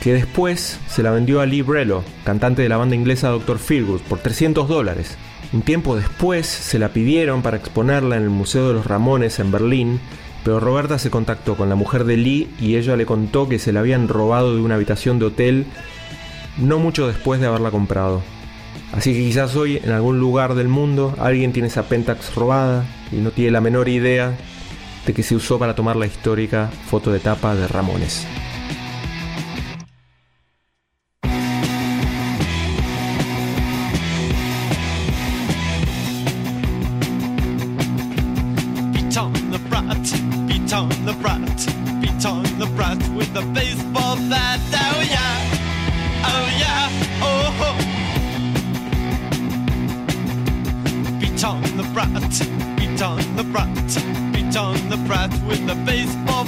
que 0.00 0.12
después 0.12 0.78
se 0.86 1.02
la 1.02 1.10
vendió 1.10 1.40
a 1.40 1.46
Lee 1.46 1.62
Brello, 1.62 2.04
cantante 2.24 2.62
de 2.62 2.68
la 2.68 2.76
banda 2.76 2.94
inglesa 2.94 3.30
Dr. 3.30 3.58
Feelgood, 3.58 4.02
por 4.02 4.20
300 4.20 4.68
dólares. 4.68 5.18
Un 5.54 5.62
tiempo 5.62 5.94
después 5.94 6.48
se 6.48 6.80
la 6.80 6.88
pidieron 6.88 7.40
para 7.40 7.56
exponerla 7.56 8.16
en 8.16 8.24
el 8.24 8.28
Museo 8.28 8.66
de 8.66 8.74
los 8.74 8.86
Ramones 8.86 9.38
en 9.38 9.52
Berlín, 9.52 10.00
pero 10.42 10.58
Roberta 10.58 10.98
se 10.98 11.10
contactó 11.10 11.54
con 11.54 11.68
la 11.68 11.76
mujer 11.76 12.02
de 12.02 12.16
Lee 12.16 12.50
y 12.58 12.74
ella 12.74 12.96
le 12.96 13.06
contó 13.06 13.48
que 13.48 13.60
se 13.60 13.72
la 13.72 13.78
habían 13.78 14.08
robado 14.08 14.56
de 14.56 14.60
una 14.60 14.74
habitación 14.74 15.20
de 15.20 15.26
hotel 15.26 15.66
no 16.58 16.80
mucho 16.80 17.06
después 17.06 17.40
de 17.40 17.46
haberla 17.46 17.70
comprado. 17.70 18.20
Así 18.92 19.12
que 19.12 19.20
quizás 19.20 19.54
hoy 19.54 19.76
en 19.76 19.92
algún 19.92 20.18
lugar 20.18 20.56
del 20.56 20.66
mundo 20.66 21.14
alguien 21.20 21.52
tiene 21.52 21.68
esa 21.68 21.84
Pentax 21.84 22.34
robada 22.34 22.84
y 23.12 23.16
no 23.18 23.30
tiene 23.30 23.52
la 23.52 23.60
menor 23.60 23.88
idea 23.88 24.36
de 25.06 25.14
que 25.14 25.22
se 25.22 25.36
usó 25.36 25.60
para 25.60 25.76
tomar 25.76 25.94
la 25.94 26.06
histórica 26.06 26.68
foto 26.88 27.12
de 27.12 27.20
tapa 27.20 27.54
de 27.54 27.68
Ramones. 27.68 28.26
Beat 53.54 54.56
on 54.56 54.74
the 54.90 54.96
brat. 55.06 55.30
Oh 56.26 56.44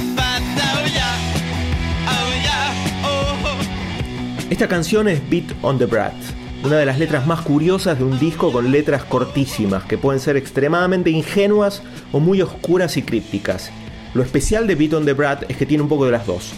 oh 3.04 3.36
oh. 3.44 4.50
Esta 4.50 4.68
canción 4.68 5.08
es 5.08 5.28
Beat 5.28 5.52
on 5.62 5.78
the 5.78 5.86
Brat, 5.86 6.14
una 6.64 6.76
de 6.78 6.86
las 6.86 6.98
letras 6.98 7.26
más 7.26 7.42
curiosas 7.42 7.98
de 7.98 8.04
un 8.04 8.18
disco 8.18 8.50
con 8.50 8.72
letras 8.72 9.04
cortísimas 9.04 9.84
que 9.84 9.98
pueden 9.98 10.20
ser 10.20 10.36
extremadamente 10.36 11.10
ingenuas 11.10 11.82
o 12.12 12.20
muy 12.20 12.42
oscuras 12.42 12.96
y 12.96 13.02
crípticas. 13.02 13.70
Lo 14.14 14.22
especial 14.22 14.66
de 14.66 14.74
Beat 14.74 14.94
on 14.94 15.04
the 15.04 15.12
Brat 15.12 15.44
es 15.48 15.56
que 15.56 15.66
tiene 15.66 15.82
un 15.82 15.88
poco 15.88 16.06
de 16.06 16.12
las 16.12 16.26
dos. 16.26 16.54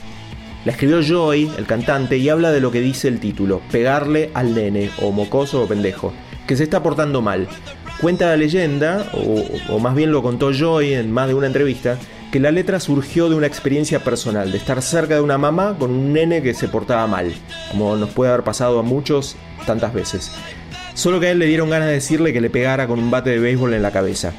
La 0.64 0.72
escribió 0.72 1.02
Joy, 1.02 1.50
el 1.58 1.66
cantante, 1.66 2.18
y 2.18 2.28
habla 2.28 2.52
de 2.52 2.60
lo 2.60 2.70
que 2.70 2.80
dice 2.80 3.08
el 3.08 3.20
título, 3.20 3.60
pegarle 3.70 4.30
al 4.34 4.54
nene, 4.54 4.90
o 5.00 5.12
mocoso 5.12 5.62
o 5.62 5.66
pendejo, 5.66 6.12
que 6.46 6.56
se 6.56 6.64
está 6.64 6.82
portando 6.82 7.20
mal. 7.20 7.48
Cuenta 8.00 8.26
la 8.26 8.36
leyenda, 8.36 9.10
o, 9.12 9.78
más 9.80 9.96
bien 9.96 10.12
lo 10.12 10.22
contó 10.22 10.52
Joy 10.52 10.94
en 10.94 11.10
más 11.10 11.26
de 11.26 11.34
una 11.34 11.48
entrevista, 11.48 11.98
que 12.30 12.38
la 12.38 12.52
letra 12.52 12.78
surgió 12.78 13.28
de 13.28 13.34
una 13.34 13.48
experiencia 13.48 14.04
personal, 14.04 14.52
de 14.52 14.58
estar 14.58 14.82
cerca 14.82 15.16
de 15.16 15.20
una 15.20 15.36
mamá 15.36 15.76
con 15.76 15.90
un 15.90 16.12
nene 16.12 16.40
que 16.40 16.54
se 16.54 16.68
portaba 16.68 17.08
mal, 17.08 17.32
como 17.72 17.96
nos 17.96 18.10
puede 18.10 18.30
haber 18.30 18.44
pasado 18.44 18.78
a 18.78 18.82
muchos 18.82 19.34
tantas 19.66 19.92
veces. 19.92 20.30
Solo 20.94 21.18
que 21.18 21.26
a 21.26 21.30
él 21.32 21.40
le 21.40 21.46
dieron 21.46 21.70
ganas 21.70 21.88
de 21.88 21.94
decirle 21.94 22.32
que 22.32 22.40
le 22.40 22.50
pegara 22.50 22.86
con 22.86 23.00
un 23.00 23.10
bate 23.10 23.30
de 23.30 23.40
béisbol 23.40 23.74
en 23.74 23.82
la 23.82 23.90
cabeza. 23.90 24.32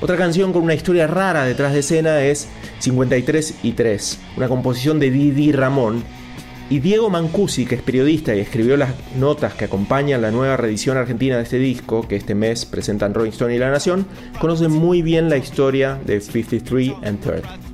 Otra 0.00 0.16
canción 0.16 0.52
con 0.52 0.62
una 0.62 0.74
historia 0.74 1.08
rara 1.08 1.44
detrás 1.44 1.72
de 1.72 1.80
escena 1.80 2.22
es 2.22 2.46
53 2.78 3.54
y 3.64 3.72
3, 3.72 4.18
una 4.36 4.46
composición 4.46 5.00
de 5.00 5.10
Didi 5.10 5.50
Ramón. 5.50 6.04
Y 6.70 6.80
Diego 6.80 7.08
Mancusi, 7.08 7.64
que 7.64 7.76
es 7.76 7.82
periodista 7.82 8.34
y 8.34 8.40
escribió 8.40 8.76
las 8.76 8.90
notas 9.16 9.54
que 9.54 9.64
acompañan 9.64 10.20
la 10.20 10.30
nueva 10.30 10.58
reedición 10.58 10.98
argentina 10.98 11.36
de 11.36 11.44
este 11.44 11.58
disco, 11.58 12.06
que 12.06 12.16
este 12.16 12.34
mes 12.34 12.66
presentan 12.66 13.14
Rolling 13.14 13.30
Stone 13.30 13.54
y 13.54 13.58
La 13.58 13.70
Nación, 13.70 14.06
conoce 14.38 14.68
muy 14.68 15.00
bien 15.00 15.30
la 15.30 15.38
historia 15.38 15.98
de 16.04 16.20
53 16.20 16.92
and 17.02 17.20
3. 17.20 17.67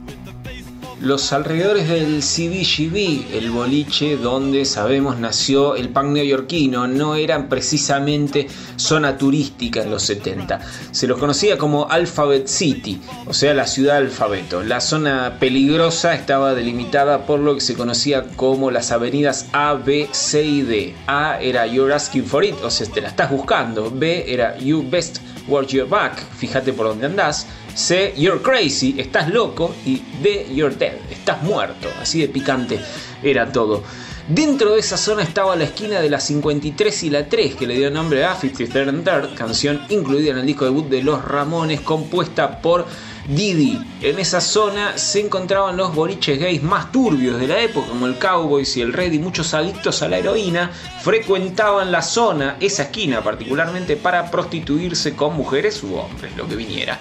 Los 1.05 1.33
alrededores 1.35 1.89
del 1.89 2.21
CBGB, 2.23 3.37
el 3.37 3.51
boliche 3.51 4.17
donde 4.17 4.65
sabemos 4.65 5.19
nació 5.19 5.77
el 5.77 5.91
punk 5.91 6.07
neoyorquino, 6.07 6.87
no 6.87 7.15
eran 7.15 7.51
precisamente 7.51 8.49
zona 8.77 9.19
turística 9.19 9.83
en 9.83 9.91
los 9.91 10.03
70. 10.05 10.61
Se 10.93 11.07
los 11.07 11.19
conocía 11.19 11.59
como 11.59 11.91
Alphabet 11.91 12.47
City, 12.47 13.01
o 13.27 13.35
sea, 13.35 13.53
la 13.53 13.67
ciudad 13.67 13.99
alfabeto. 13.99 14.63
La 14.63 14.81
zona 14.81 15.37
peligrosa 15.39 16.15
estaba 16.15 16.55
delimitada 16.55 17.27
por 17.27 17.39
lo 17.39 17.55
que 17.55 17.61
se 17.61 17.75
conocía 17.75 18.25
como 18.37 18.71
las 18.71 18.91
avenidas 18.91 19.49
A, 19.53 19.75
B, 19.75 20.09
C 20.13 20.43
y 20.43 20.63
D. 20.63 20.95
A 21.07 21.39
era 21.41 21.67
You're 21.67 21.95
Asking 21.95 22.25
for 22.25 22.45
It, 22.45 22.57
o 22.63 22.71
sea, 22.71 22.87
te 22.87 23.03
la 23.03 23.09
estás 23.09 23.31
buscando. 23.31 23.91
B 23.91 24.25
era 24.33 24.57
You 24.59 24.83
Best 24.89 25.19
Watch 25.49 25.75
Your 25.75 25.89
Back, 25.89 26.25
fíjate 26.39 26.73
por 26.73 26.87
dónde 26.87 27.07
andás. 27.07 27.47
C, 27.75 28.15
You're 28.17 28.41
Crazy, 28.41 28.95
estás 28.99 29.29
loco. 29.29 29.75
Y 29.85 30.03
D, 30.23 30.49
You're 30.55 30.75
Dead, 30.75 30.95
estás 31.11 31.43
muerto. 31.43 31.89
Así 32.01 32.21
de 32.21 32.29
picante 32.29 32.81
era 33.23 33.51
todo. 33.51 33.83
Dentro 34.29 34.73
de 34.73 34.81
esa 34.81 34.97
zona 34.97 35.23
estaba 35.23 35.55
la 35.55 35.65
esquina 35.65 36.01
de 36.01 36.09
la 36.09 36.19
53 36.19 37.03
y 37.03 37.11
la 37.11 37.29
3, 37.29 37.57
que 37.57 37.67
le 37.67 37.75
dio 37.75 37.91
nombre 37.91 38.25
a 38.25 38.35
53 38.35 38.89
and 38.89 39.05
Third, 39.05 39.35
canción 39.35 39.83
incluida 39.91 40.31
en 40.31 40.39
el 40.39 40.47
disco 40.47 40.65
debut 40.65 40.89
de 40.89 41.03
Los 41.03 41.23
Ramones, 41.23 41.83
compuesta 41.83 42.63
por 42.63 42.87
Didi. 43.29 43.79
En 44.01 44.19
esa 44.19 44.41
zona 44.41 44.97
se 44.97 45.21
encontraban 45.21 45.77
los 45.77 45.95
boliches 45.95 46.39
gays 46.39 46.63
más 46.63 46.91
turbios 46.91 47.39
de 47.39 47.49
la 47.49 47.61
época, 47.61 47.89
como 47.89 48.07
el 48.07 48.19
Cowboys 48.19 48.75
y 48.79 48.81
el 48.81 48.95
Red, 48.95 49.13
y 49.13 49.19
muchos 49.19 49.53
adictos 49.53 50.01
a 50.01 50.09
la 50.09 50.17
heroína 50.17 50.71
frecuentaban 51.03 51.93
la 51.93 52.01
zona, 52.01 52.57
esa 52.61 52.85
esquina 52.85 53.23
particularmente, 53.23 53.97
para 53.97 54.31
prostituirse 54.31 55.15
con 55.15 55.37
mujeres 55.37 55.83
u 55.83 55.97
hombres, 55.97 56.35
lo 56.35 56.49
que 56.49 56.57
viniera. 56.57 56.99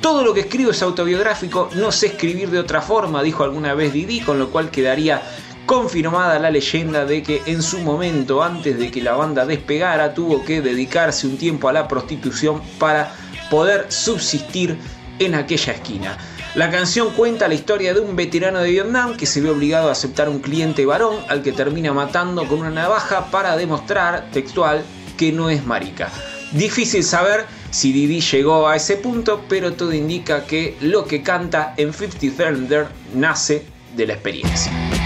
Todo 0.00 0.24
lo 0.24 0.32
que 0.32 0.40
escribo 0.40 0.70
es 0.70 0.80
autobiográfico, 0.82 1.68
no 1.74 1.92
sé 1.92 2.06
escribir 2.06 2.50
de 2.50 2.58
otra 2.58 2.80
forma, 2.80 3.22
dijo 3.22 3.44
alguna 3.44 3.74
vez 3.74 3.92
Didi, 3.92 4.20
con 4.20 4.38
lo 4.38 4.50
cual 4.50 4.70
quedaría 4.70 5.20
confirmada 5.66 6.38
la 6.38 6.50
leyenda 6.50 7.04
de 7.04 7.22
que 7.22 7.42
en 7.44 7.62
su 7.62 7.80
momento, 7.80 8.42
antes 8.42 8.78
de 8.78 8.90
que 8.90 9.02
la 9.02 9.12
banda 9.12 9.44
despegara, 9.44 10.14
tuvo 10.14 10.42
que 10.42 10.62
dedicarse 10.62 11.26
un 11.26 11.36
tiempo 11.36 11.68
a 11.68 11.74
la 11.74 11.86
prostitución 11.86 12.62
para 12.78 13.12
poder 13.50 13.92
subsistir 13.92 14.78
en 15.18 15.34
aquella 15.34 15.74
esquina. 15.74 16.16
La 16.54 16.70
canción 16.70 17.10
cuenta 17.10 17.46
la 17.46 17.54
historia 17.54 17.92
de 17.92 18.00
un 18.00 18.16
veterano 18.16 18.60
de 18.60 18.70
Vietnam 18.70 19.18
que 19.18 19.26
se 19.26 19.42
ve 19.42 19.50
obligado 19.50 19.90
a 19.90 19.92
aceptar 19.92 20.30
un 20.30 20.40
cliente 20.40 20.86
varón 20.86 21.16
al 21.28 21.42
que 21.42 21.52
termina 21.52 21.92
matando 21.92 22.48
con 22.48 22.60
una 22.60 22.70
navaja 22.70 23.26
para 23.26 23.54
demostrar, 23.56 24.30
textual, 24.32 24.82
que 25.18 25.30
no 25.30 25.50
es 25.50 25.66
marica. 25.66 26.10
Difícil 26.52 27.04
saber 27.04 27.44
si 27.70 27.92
llegó 28.20 28.68
a 28.68 28.76
ese 28.76 28.96
punto, 28.96 29.44
pero 29.48 29.72
todo 29.72 29.92
indica 29.92 30.44
que 30.44 30.76
lo 30.80 31.04
que 31.04 31.22
canta 31.22 31.74
en 31.76 31.92
50 31.92 32.36
Thunder 32.36 32.88
nace 33.14 33.64
de 33.96 34.06
la 34.06 34.14
experiencia. 34.14 34.99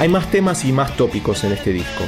Hay 0.00 0.08
más 0.08 0.30
temas 0.30 0.64
y 0.64 0.70
más 0.70 0.96
tópicos 0.96 1.42
en 1.42 1.50
este 1.50 1.72
disco. 1.72 2.04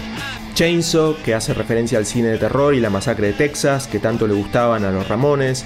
Chainsaw, 0.54 1.16
que 1.24 1.34
hace 1.34 1.54
referencia 1.54 1.98
al 1.98 2.06
cine 2.06 2.28
de 2.28 2.38
terror 2.38 2.72
y 2.72 2.80
la 2.80 2.88
masacre 2.88 3.28
de 3.28 3.32
Texas, 3.32 3.88
que 3.88 3.98
tanto 3.98 4.28
le 4.28 4.34
gustaban 4.34 4.84
a 4.84 4.92
los 4.92 5.08
Ramones. 5.08 5.64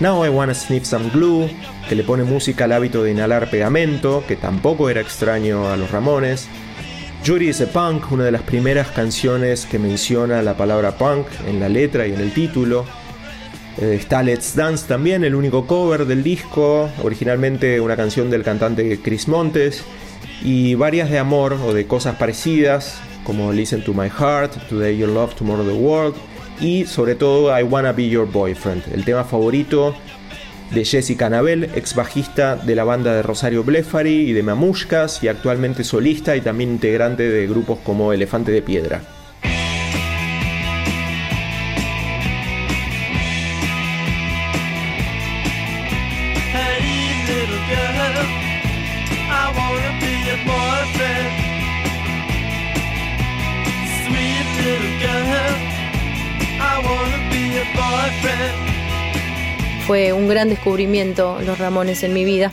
Now 0.00 0.24
I 0.24 0.30
Wanna 0.30 0.54
Sniff 0.54 0.86
Some 0.86 1.10
Glue, 1.10 1.50
que 1.86 1.94
le 1.94 2.04
pone 2.04 2.24
música 2.24 2.64
al 2.64 2.72
hábito 2.72 3.02
de 3.02 3.10
inhalar 3.10 3.50
pegamento, 3.50 4.24
que 4.26 4.36
tampoco 4.36 4.88
era 4.88 5.02
extraño 5.02 5.68
a 5.68 5.76
los 5.76 5.90
Ramones. 5.90 6.48
Judy 7.26 7.50
is 7.50 7.60
a 7.60 7.66
Punk, 7.66 8.12
una 8.12 8.24
de 8.24 8.32
las 8.32 8.42
primeras 8.42 8.88
canciones 8.88 9.66
que 9.66 9.78
menciona 9.78 10.40
la 10.40 10.56
palabra 10.56 10.96
punk 10.96 11.26
en 11.46 11.60
la 11.60 11.68
letra 11.68 12.06
y 12.06 12.14
en 12.14 12.20
el 12.20 12.32
título. 12.32 12.86
Eh, 13.76 13.98
está 14.00 14.22
Let's 14.22 14.56
Dance 14.56 14.86
también, 14.88 15.22
el 15.22 15.34
único 15.34 15.66
cover 15.66 16.06
del 16.06 16.22
disco, 16.22 16.88
originalmente 17.02 17.78
una 17.78 17.96
canción 17.96 18.30
del 18.30 18.42
cantante 18.42 19.00
Chris 19.02 19.28
Montes, 19.28 19.84
y 20.42 20.74
varias 20.74 21.10
de 21.10 21.18
amor 21.18 21.54
o 21.54 21.72
de 21.72 21.86
cosas 21.86 22.16
parecidas, 22.16 23.00
como 23.24 23.52
Listen 23.52 23.82
to 23.82 23.92
My 23.92 24.08
Heart, 24.08 24.68
Today 24.68 24.96
Your 24.96 25.10
Love, 25.10 25.34
Tomorrow 25.34 25.66
the 25.66 25.72
World, 25.72 26.14
y 26.60 26.86
sobre 26.86 27.14
todo 27.14 27.56
I 27.58 27.62
Wanna 27.62 27.92
Be 27.92 28.08
Your 28.08 28.30
Boyfriend, 28.30 28.84
el 28.92 29.04
tema 29.04 29.24
favorito 29.24 29.94
de 30.70 30.84
Jessica 30.84 31.30
Nabel, 31.30 31.64
ex 31.74 31.94
bajista 31.94 32.56
de 32.56 32.74
la 32.74 32.84
banda 32.84 33.14
de 33.14 33.22
Rosario 33.22 33.64
Blefari 33.64 34.30
y 34.30 34.32
de 34.32 34.42
Mamushkas, 34.42 35.22
y 35.22 35.28
actualmente 35.28 35.84
solista 35.84 36.36
y 36.36 36.40
también 36.40 36.70
integrante 36.70 37.28
de 37.28 37.46
grupos 37.46 37.78
como 37.84 38.12
Elefante 38.12 38.52
de 38.52 38.62
Piedra. 38.62 39.17
Fue 59.86 60.12
un 60.12 60.28
gran 60.28 60.48
descubrimiento 60.48 61.38
los 61.44 61.58
Ramones 61.58 62.02
en 62.02 62.12
mi 62.12 62.24
vida. 62.24 62.52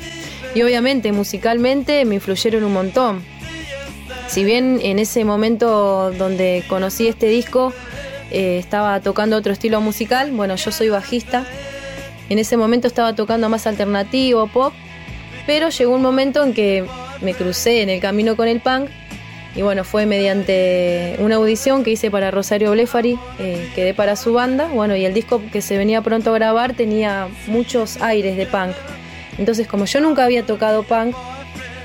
Y 0.53 0.61
obviamente 0.61 1.11
musicalmente 1.11 2.05
me 2.05 2.15
influyeron 2.15 2.63
un 2.63 2.73
montón. 2.73 3.23
Si 4.27 4.43
bien 4.43 4.79
en 4.81 4.99
ese 4.99 5.25
momento 5.25 6.11
donde 6.11 6.63
conocí 6.67 7.07
este 7.07 7.27
disco 7.27 7.73
eh, 8.31 8.57
estaba 8.57 8.99
tocando 9.01 9.35
otro 9.35 9.51
estilo 9.51 9.81
musical, 9.81 10.31
bueno, 10.31 10.55
yo 10.55 10.71
soy 10.71 10.89
bajista, 10.89 11.45
en 12.29 12.39
ese 12.39 12.57
momento 12.57 12.87
estaba 12.87 13.15
tocando 13.15 13.49
más 13.49 13.67
alternativo, 13.67 14.47
pop, 14.47 14.73
pero 15.45 15.69
llegó 15.69 15.93
un 15.93 16.01
momento 16.01 16.43
en 16.43 16.53
que 16.53 16.85
me 17.21 17.33
crucé 17.33 17.81
en 17.81 17.89
el 17.89 17.99
camino 17.99 18.35
con 18.35 18.47
el 18.47 18.61
punk 18.61 18.89
y 19.55 19.61
bueno, 19.61 19.85
fue 19.85 20.05
mediante 20.05 21.15
una 21.19 21.35
audición 21.35 21.83
que 21.83 21.91
hice 21.91 22.11
para 22.11 22.29
Rosario 22.29 22.71
Blefari, 22.71 23.17
eh, 23.39 23.69
quedé 23.73 23.93
para 23.93 24.17
su 24.17 24.33
banda, 24.33 24.67
bueno, 24.67 24.95
y 24.97 25.05
el 25.05 25.13
disco 25.13 25.41
que 25.51 25.61
se 25.61 25.77
venía 25.77 26.01
pronto 26.01 26.31
a 26.31 26.33
grabar 26.33 26.73
tenía 26.73 27.29
muchos 27.47 28.01
aires 28.01 28.35
de 28.35 28.45
punk. 28.47 28.73
Entonces, 29.37 29.67
como 29.67 29.85
yo 29.85 30.01
nunca 30.01 30.25
había 30.25 30.43
tocado 30.43 30.83
punk, 30.83 31.15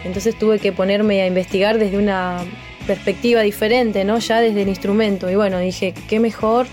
entonces 0.04 0.36
tuve 0.36 0.58
que 0.58 0.72
ponerme 0.72 1.22
a 1.22 1.26
investigar 1.26 1.78
desde 1.78 1.96
una 1.96 2.38
perspectiva 2.86 3.42
diferente, 3.42 4.04
¿no? 4.04 4.18
Ya 4.18 4.40
desde 4.40 4.62
el 4.62 4.68
instrumento. 4.68 5.30
Y 5.30 5.36
bueno, 5.36 5.58
dije, 5.58 5.94
qué 6.08 6.18
mejor 6.18 6.66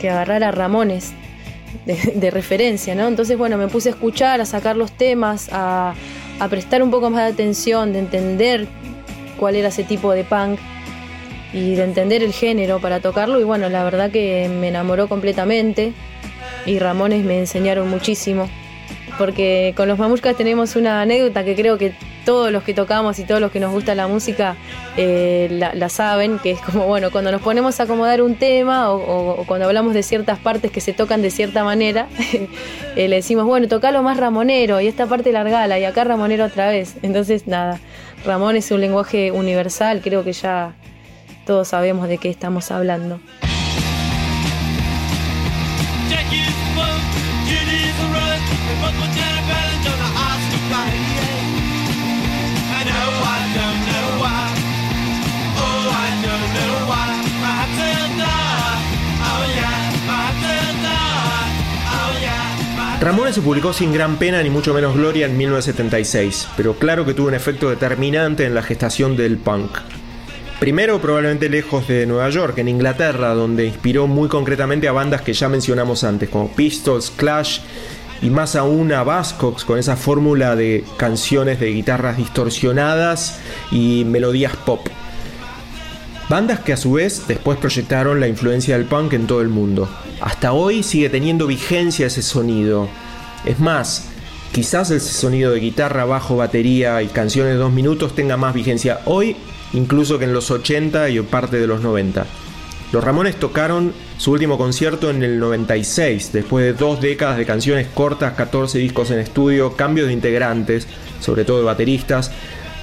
que 0.00 0.10
agarrar 0.10 0.44
a 0.44 0.50
Ramones 0.50 1.12
de, 1.86 1.94
de 2.14 2.30
referencia, 2.30 2.94
¿no? 2.94 3.08
Entonces, 3.08 3.38
bueno, 3.38 3.56
me 3.56 3.68
puse 3.68 3.88
a 3.88 3.92
escuchar, 3.92 4.42
a 4.42 4.44
sacar 4.44 4.76
los 4.76 4.92
temas, 4.92 5.48
a, 5.50 5.94
a 6.40 6.48
prestar 6.48 6.82
un 6.82 6.90
poco 6.90 7.08
más 7.08 7.24
de 7.24 7.32
atención, 7.32 7.94
de 7.94 8.00
entender 8.00 8.66
cuál 9.44 9.56
era 9.56 9.68
ese 9.68 9.84
tipo 9.84 10.12
de 10.12 10.24
punk 10.24 10.58
y 11.52 11.74
de 11.74 11.84
entender 11.84 12.22
el 12.22 12.32
género 12.32 12.80
para 12.80 13.00
tocarlo. 13.00 13.38
Y 13.40 13.44
bueno, 13.44 13.68
la 13.68 13.84
verdad 13.84 14.10
que 14.10 14.48
me 14.48 14.68
enamoró 14.68 15.06
completamente 15.06 15.92
y 16.64 16.78
Ramones 16.78 17.26
me 17.26 17.40
enseñaron 17.40 17.90
muchísimo. 17.90 18.48
Porque 19.18 19.74
con 19.76 19.86
los 19.86 19.98
mamushkas 19.98 20.34
tenemos 20.34 20.76
una 20.76 21.02
anécdota 21.02 21.44
que 21.44 21.54
creo 21.54 21.76
que 21.76 21.92
todos 22.24 22.50
los 22.52 22.62
que 22.62 22.72
tocamos 22.72 23.18
y 23.18 23.24
todos 23.24 23.38
los 23.38 23.52
que 23.52 23.60
nos 23.60 23.70
gusta 23.70 23.94
la 23.94 24.08
música 24.08 24.56
eh, 24.96 25.48
la, 25.50 25.88
saben, 25.90 26.38
que 26.38 26.52
es 26.52 26.60
como, 26.62 26.86
bueno, 26.86 27.10
cuando 27.10 27.30
nos 27.30 27.42
ponemos 27.42 27.78
a 27.80 27.82
acomodar 27.82 28.22
un 28.22 28.36
tema 28.36 28.90
o 28.90 29.44
cuando 29.46 29.66
hablamos 29.66 29.92
de 29.92 30.02
ciertas 30.02 30.38
partes 30.38 30.72
que 30.72 30.80
se 30.80 30.94
tocan 30.94 31.20
de 31.20 31.30
cierta 31.30 31.64
manera, 31.64 32.08
eh, 32.96 33.08
le 33.08 33.16
decimos, 33.16 33.44
bueno, 33.44 33.68
tocalo 33.68 34.02
más 34.02 34.16
ramonero 34.16 34.80
y 34.80 34.86
esta 34.86 35.04
parte 35.04 35.32
largala 35.32 35.78
y 35.78 35.84
acá 35.84 36.02
ramonero 36.04 36.46
otra 36.46 36.70
vez. 36.70 36.94
Entonces, 37.02 37.46
nada, 37.46 37.78
Ramón 38.24 38.56
es 38.56 38.70
un 38.70 38.80
lenguaje 38.80 39.30
universal, 39.32 40.00
creo 40.02 40.24
que 40.24 40.32
ya 40.32 40.74
todos 41.46 41.68
sabemos 41.68 42.08
de 42.08 42.16
qué 42.16 42.30
estamos 42.30 42.70
hablando. 42.70 43.20
Ramones 63.04 63.34
se 63.34 63.42
publicó 63.42 63.74
sin 63.74 63.92
gran 63.92 64.16
pena 64.16 64.42
ni 64.42 64.48
mucho 64.48 64.72
menos 64.72 64.96
gloria 64.96 65.26
en 65.26 65.36
1976, 65.36 66.48
pero 66.56 66.78
claro 66.78 67.04
que 67.04 67.12
tuvo 67.12 67.28
un 67.28 67.34
efecto 67.34 67.68
determinante 67.68 68.46
en 68.46 68.54
la 68.54 68.62
gestación 68.62 69.14
del 69.14 69.36
punk. 69.36 69.76
Primero 70.58 71.02
probablemente 71.02 71.50
lejos 71.50 71.86
de 71.86 72.06
Nueva 72.06 72.30
York, 72.30 72.56
en 72.56 72.68
Inglaterra, 72.68 73.34
donde 73.34 73.66
inspiró 73.66 74.06
muy 74.06 74.30
concretamente 74.30 74.88
a 74.88 74.92
bandas 74.92 75.20
que 75.20 75.34
ya 75.34 75.50
mencionamos 75.50 76.02
antes, 76.02 76.30
como 76.30 76.48
Pistols, 76.52 77.10
Clash 77.10 77.60
y 78.22 78.30
más 78.30 78.56
aún 78.56 78.90
a 78.90 79.02
Buzzcocks 79.02 79.66
con 79.66 79.78
esa 79.78 79.96
fórmula 79.96 80.56
de 80.56 80.82
canciones 80.96 81.60
de 81.60 81.72
guitarras 81.72 82.16
distorsionadas 82.16 83.38
y 83.70 84.06
melodías 84.06 84.56
pop. 84.56 84.80
Bandas 86.28 86.60
que 86.60 86.72
a 86.72 86.76
su 86.76 86.92
vez 86.92 87.26
después 87.28 87.58
proyectaron 87.58 88.18
la 88.18 88.28
influencia 88.28 88.76
del 88.76 88.86
punk 88.86 89.12
en 89.12 89.26
todo 89.26 89.42
el 89.42 89.48
mundo. 89.48 89.88
Hasta 90.20 90.52
hoy 90.52 90.82
sigue 90.82 91.10
teniendo 91.10 91.46
vigencia 91.46 92.06
ese 92.06 92.22
sonido. 92.22 92.88
Es 93.44 93.60
más, 93.60 94.08
quizás 94.52 94.90
ese 94.90 95.12
sonido 95.12 95.52
de 95.52 95.60
guitarra, 95.60 96.06
bajo, 96.06 96.36
batería 96.36 97.02
y 97.02 97.08
canciones 97.08 97.52
de 97.52 97.58
dos 97.58 97.72
minutos 97.72 98.14
tenga 98.14 98.36
más 98.36 98.54
vigencia 98.54 99.00
hoy 99.04 99.36
incluso 99.74 100.18
que 100.18 100.24
en 100.24 100.32
los 100.32 100.50
80 100.50 101.10
y 101.10 101.20
parte 101.20 101.58
de 101.58 101.66
los 101.66 101.82
90. 101.82 102.24
Los 102.92 103.02
Ramones 103.02 103.36
tocaron 103.36 103.92
su 104.18 104.30
último 104.30 104.56
concierto 104.56 105.10
en 105.10 105.22
el 105.22 105.40
96, 105.40 106.32
después 106.32 106.64
de 106.64 106.72
dos 106.74 107.00
décadas 107.00 107.36
de 107.36 107.44
canciones 107.44 107.88
cortas, 107.92 108.34
14 108.34 108.78
discos 108.78 109.10
en 109.10 109.18
estudio, 109.18 109.74
cambios 109.74 110.06
de 110.06 110.12
integrantes, 110.12 110.86
sobre 111.20 111.44
todo 111.44 111.58
de 111.58 111.64
bateristas, 111.64 112.30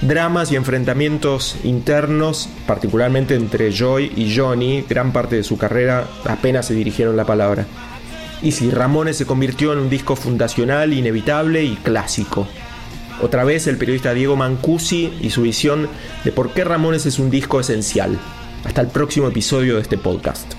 dramas 0.02 0.50
y 0.50 0.56
enfrentamientos 0.56 1.56
internos, 1.62 2.48
particularmente 2.66 3.34
entre 3.34 3.72
Joy 3.72 4.12
y 4.16 4.36
Johnny, 4.36 4.84
gran 4.88 5.12
parte 5.12 5.36
de 5.36 5.44
su 5.44 5.56
carrera 5.56 6.06
apenas 6.24 6.66
se 6.66 6.74
dirigieron 6.74 7.16
la 7.16 7.24
palabra. 7.24 7.66
Y 8.42 8.52
si 8.52 8.70
Ramones 8.70 9.16
se 9.16 9.26
convirtió 9.26 9.72
en 9.72 9.78
un 9.78 9.90
disco 9.90 10.16
fundacional, 10.16 10.92
inevitable 10.92 11.62
y 11.62 11.76
clásico. 11.76 12.48
Otra 13.22 13.44
vez 13.44 13.68
el 13.68 13.78
periodista 13.78 14.12
Diego 14.12 14.34
Mancusi 14.34 15.12
y 15.20 15.30
su 15.30 15.42
visión 15.42 15.88
de 16.24 16.32
por 16.32 16.52
qué 16.52 16.64
Ramones 16.64 17.06
es 17.06 17.20
un 17.20 17.30
disco 17.30 17.60
esencial. 17.60 18.18
Hasta 18.64 18.80
el 18.80 18.88
próximo 18.88 19.28
episodio 19.28 19.76
de 19.76 19.82
este 19.82 19.96
podcast. 19.96 20.54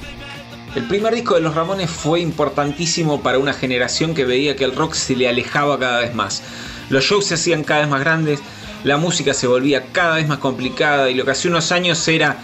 El 0.75 0.87
primer 0.87 1.13
disco 1.13 1.35
de 1.35 1.41
los 1.41 1.53
Ramones 1.53 1.89
fue 1.89 2.21
importantísimo 2.21 3.21
para 3.21 3.37
una 3.37 3.53
generación 3.53 4.15
que 4.15 4.25
veía 4.25 4.55
que 4.55 4.63
el 4.63 4.75
rock 4.75 4.93
se 4.93 5.15
le 5.15 5.27
alejaba 5.27 5.77
cada 5.77 5.99
vez 5.99 6.15
más. 6.15 6.41
Los 6.89 7.03
shows 7.03 7.25
se 7.25 7.35
hacían 7.35 7.63
cada 7.63 7.81
vez 7.81 7.89
más 7.89 7.99
grandes, 7.99 8.39
la 8.83 8.97
música 8.97 9.33
se 9.33 9.47
volvía 9.47 9.87
cada 9.91 10.15
vez 10.15 10.27
más 10.27 10.39
complicada 10.39 11.09
y 11.09 11.13
lo 11.13 11.25
que 11.25 11.31
hace 11.31 11.47
unos 11.47 11.71
años 11.71 12.07
era 12.07 12.37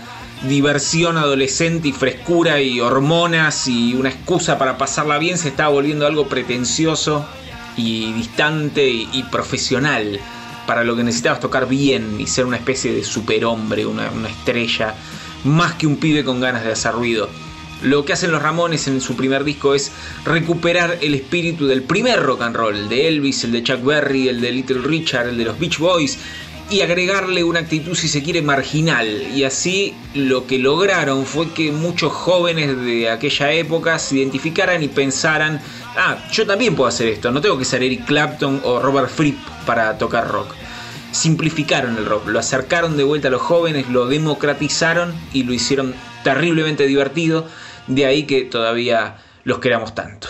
diversión 0.47 1.17
adolescente 1.17 1.89
y 1.89 1.91
frescura 1.91 2.61
y 2.61 2.79
hormonas 2.79 3.67
y 3.67 3.93
una 3.93 4.09
excusa 4.09 4.57
para 4.57 4.77
pasarla 4.77 5.17
bien 5.17 5.37
se 5.37 5.49
estaba 5.49 5.69
volviendo 5.69 6.07
algo 6.07 6.27
pretencioso 6.27 7.25
y 7.75 8.13
distante 8.13 8.87
y, 8.87 9.23
profesional 9.31 10.19
para 10.65 10.83
lo 10.83 10.95
que 10.95 11.03
necesitabas 11.03 11.39
tocar 11.39 11.67
bien 11.67 12.19
y 12.19 12.27
ser 12.27 12.45
una 12.45 12.57
especie 12.57 12.93
de 12.93 13.03
superhombre, 13.03 13.85
una, 13.85 14.09
una 14.11 14.29
estrella, 14.29 14.93
más 15.43 15.73
que 15.73 15.87
un 15.87 15.97
pibe 15.97 16.23
con 16.23 16.39
ganas 16.39 16.63
de 16.63 16.71
hacer 16.71 16.93
ruido. 16.93 17.27
Lo 17.81 18.03
que 18.03 18.11
hacen 18.11 18.31
los 18.31 18.41
Ramones 18.41 18.87
en 18.87 18.99
su 18.99 19.15
primer 19.15 19.45
disco 19.45 19.73
es 19.73 19.91
recuperar 20.25 20.97
el 21.01 21.13
espíritu 21.15 21.65
del 21.65 21.83
primer 21.83 22.21
rock 22.21 22.41
and 22.41 22.55
roll, 22.55 22.75
el 22.75 22.89
de 22.89 23.07
Elvis, 23.07 23.45
el 23.45 23.53
de 23.53 23.63
Chuck 23.63 23.83
Berry, 23.83 24.27
el 24.27 24.41
de 24.41 24.51
Little 24.51 24.81
Richard, 24.81 25.29
el 25.29 25.37
de 25.37 25.45
los 25.45 25.57
Beach 25.57 25.77
Boys, 25.77 26.17
y 26.69 26.81
agregarle 26.81 27.43
una 27.43 27.61
actitud, 27.61 27.95
si 27.95 28.07
se 28.07 28.21
quiere, 28.21 28.41
marginal. 28.41 29.07
Y 29.33 29.43
así 29.43 29.95
lo 30.13 30.45
que 30.45 30.59
lograron 30.59 31.25
fue 31.25 31.51
que 31.51 31.71
muchos 31.71 32.11
jóvenes 32.11 32.77
de 32.83 33.09
aquella 33.09 33.53
época 33.53 33.97
se 33.97 34.17
identificaran 34.17 34.83
y 34.83 34.89
pensaran, 34.89 35.61
ah, 35.95 36.17
yo 36.31 36.45
también 36.45 36.75
puedo 36.75 36.89
hacer 36.89 37.07
esto, 37.07 37.31
no 37.31 37.39
tengo 37.39 37.57
que 37.57 37.65
ser 37.65 37.81
Eric 37.81 38.05
Clapton 38.05 38.61
o 38.65 38.79
Robert 38.79 39.09
Fripp 39.09 39.37
para 39.65 39.97
tocar 39.97 40.27
rock. 40.27 40.53
Simplificaron 41.11 41.97
el 41.97 42.05
rock, 42.05 42.27
lo 42.27 42.39
acercaron 42.39 42.97
de 42.97 43.03
vuelta 43.03 43.29
a 43.29 43.31
los 43.31 43.41
jóvenes, 43.41 43.89
lo 43.89 44.05
democratizaron 44.05 45.13
y 45.33 45.43
lo 45.43 45.53
hicieron 45.53 45.95
terriblemente 46.23 46.85
divertido, 46.85 47.47
de 47.89 48.05
ahí 48.05 48.23
que 48.23 48.43
todavía 48.43 49.17
los 49.43 49.59
queramos 49.59 49.93
tanto. 49.93 50.29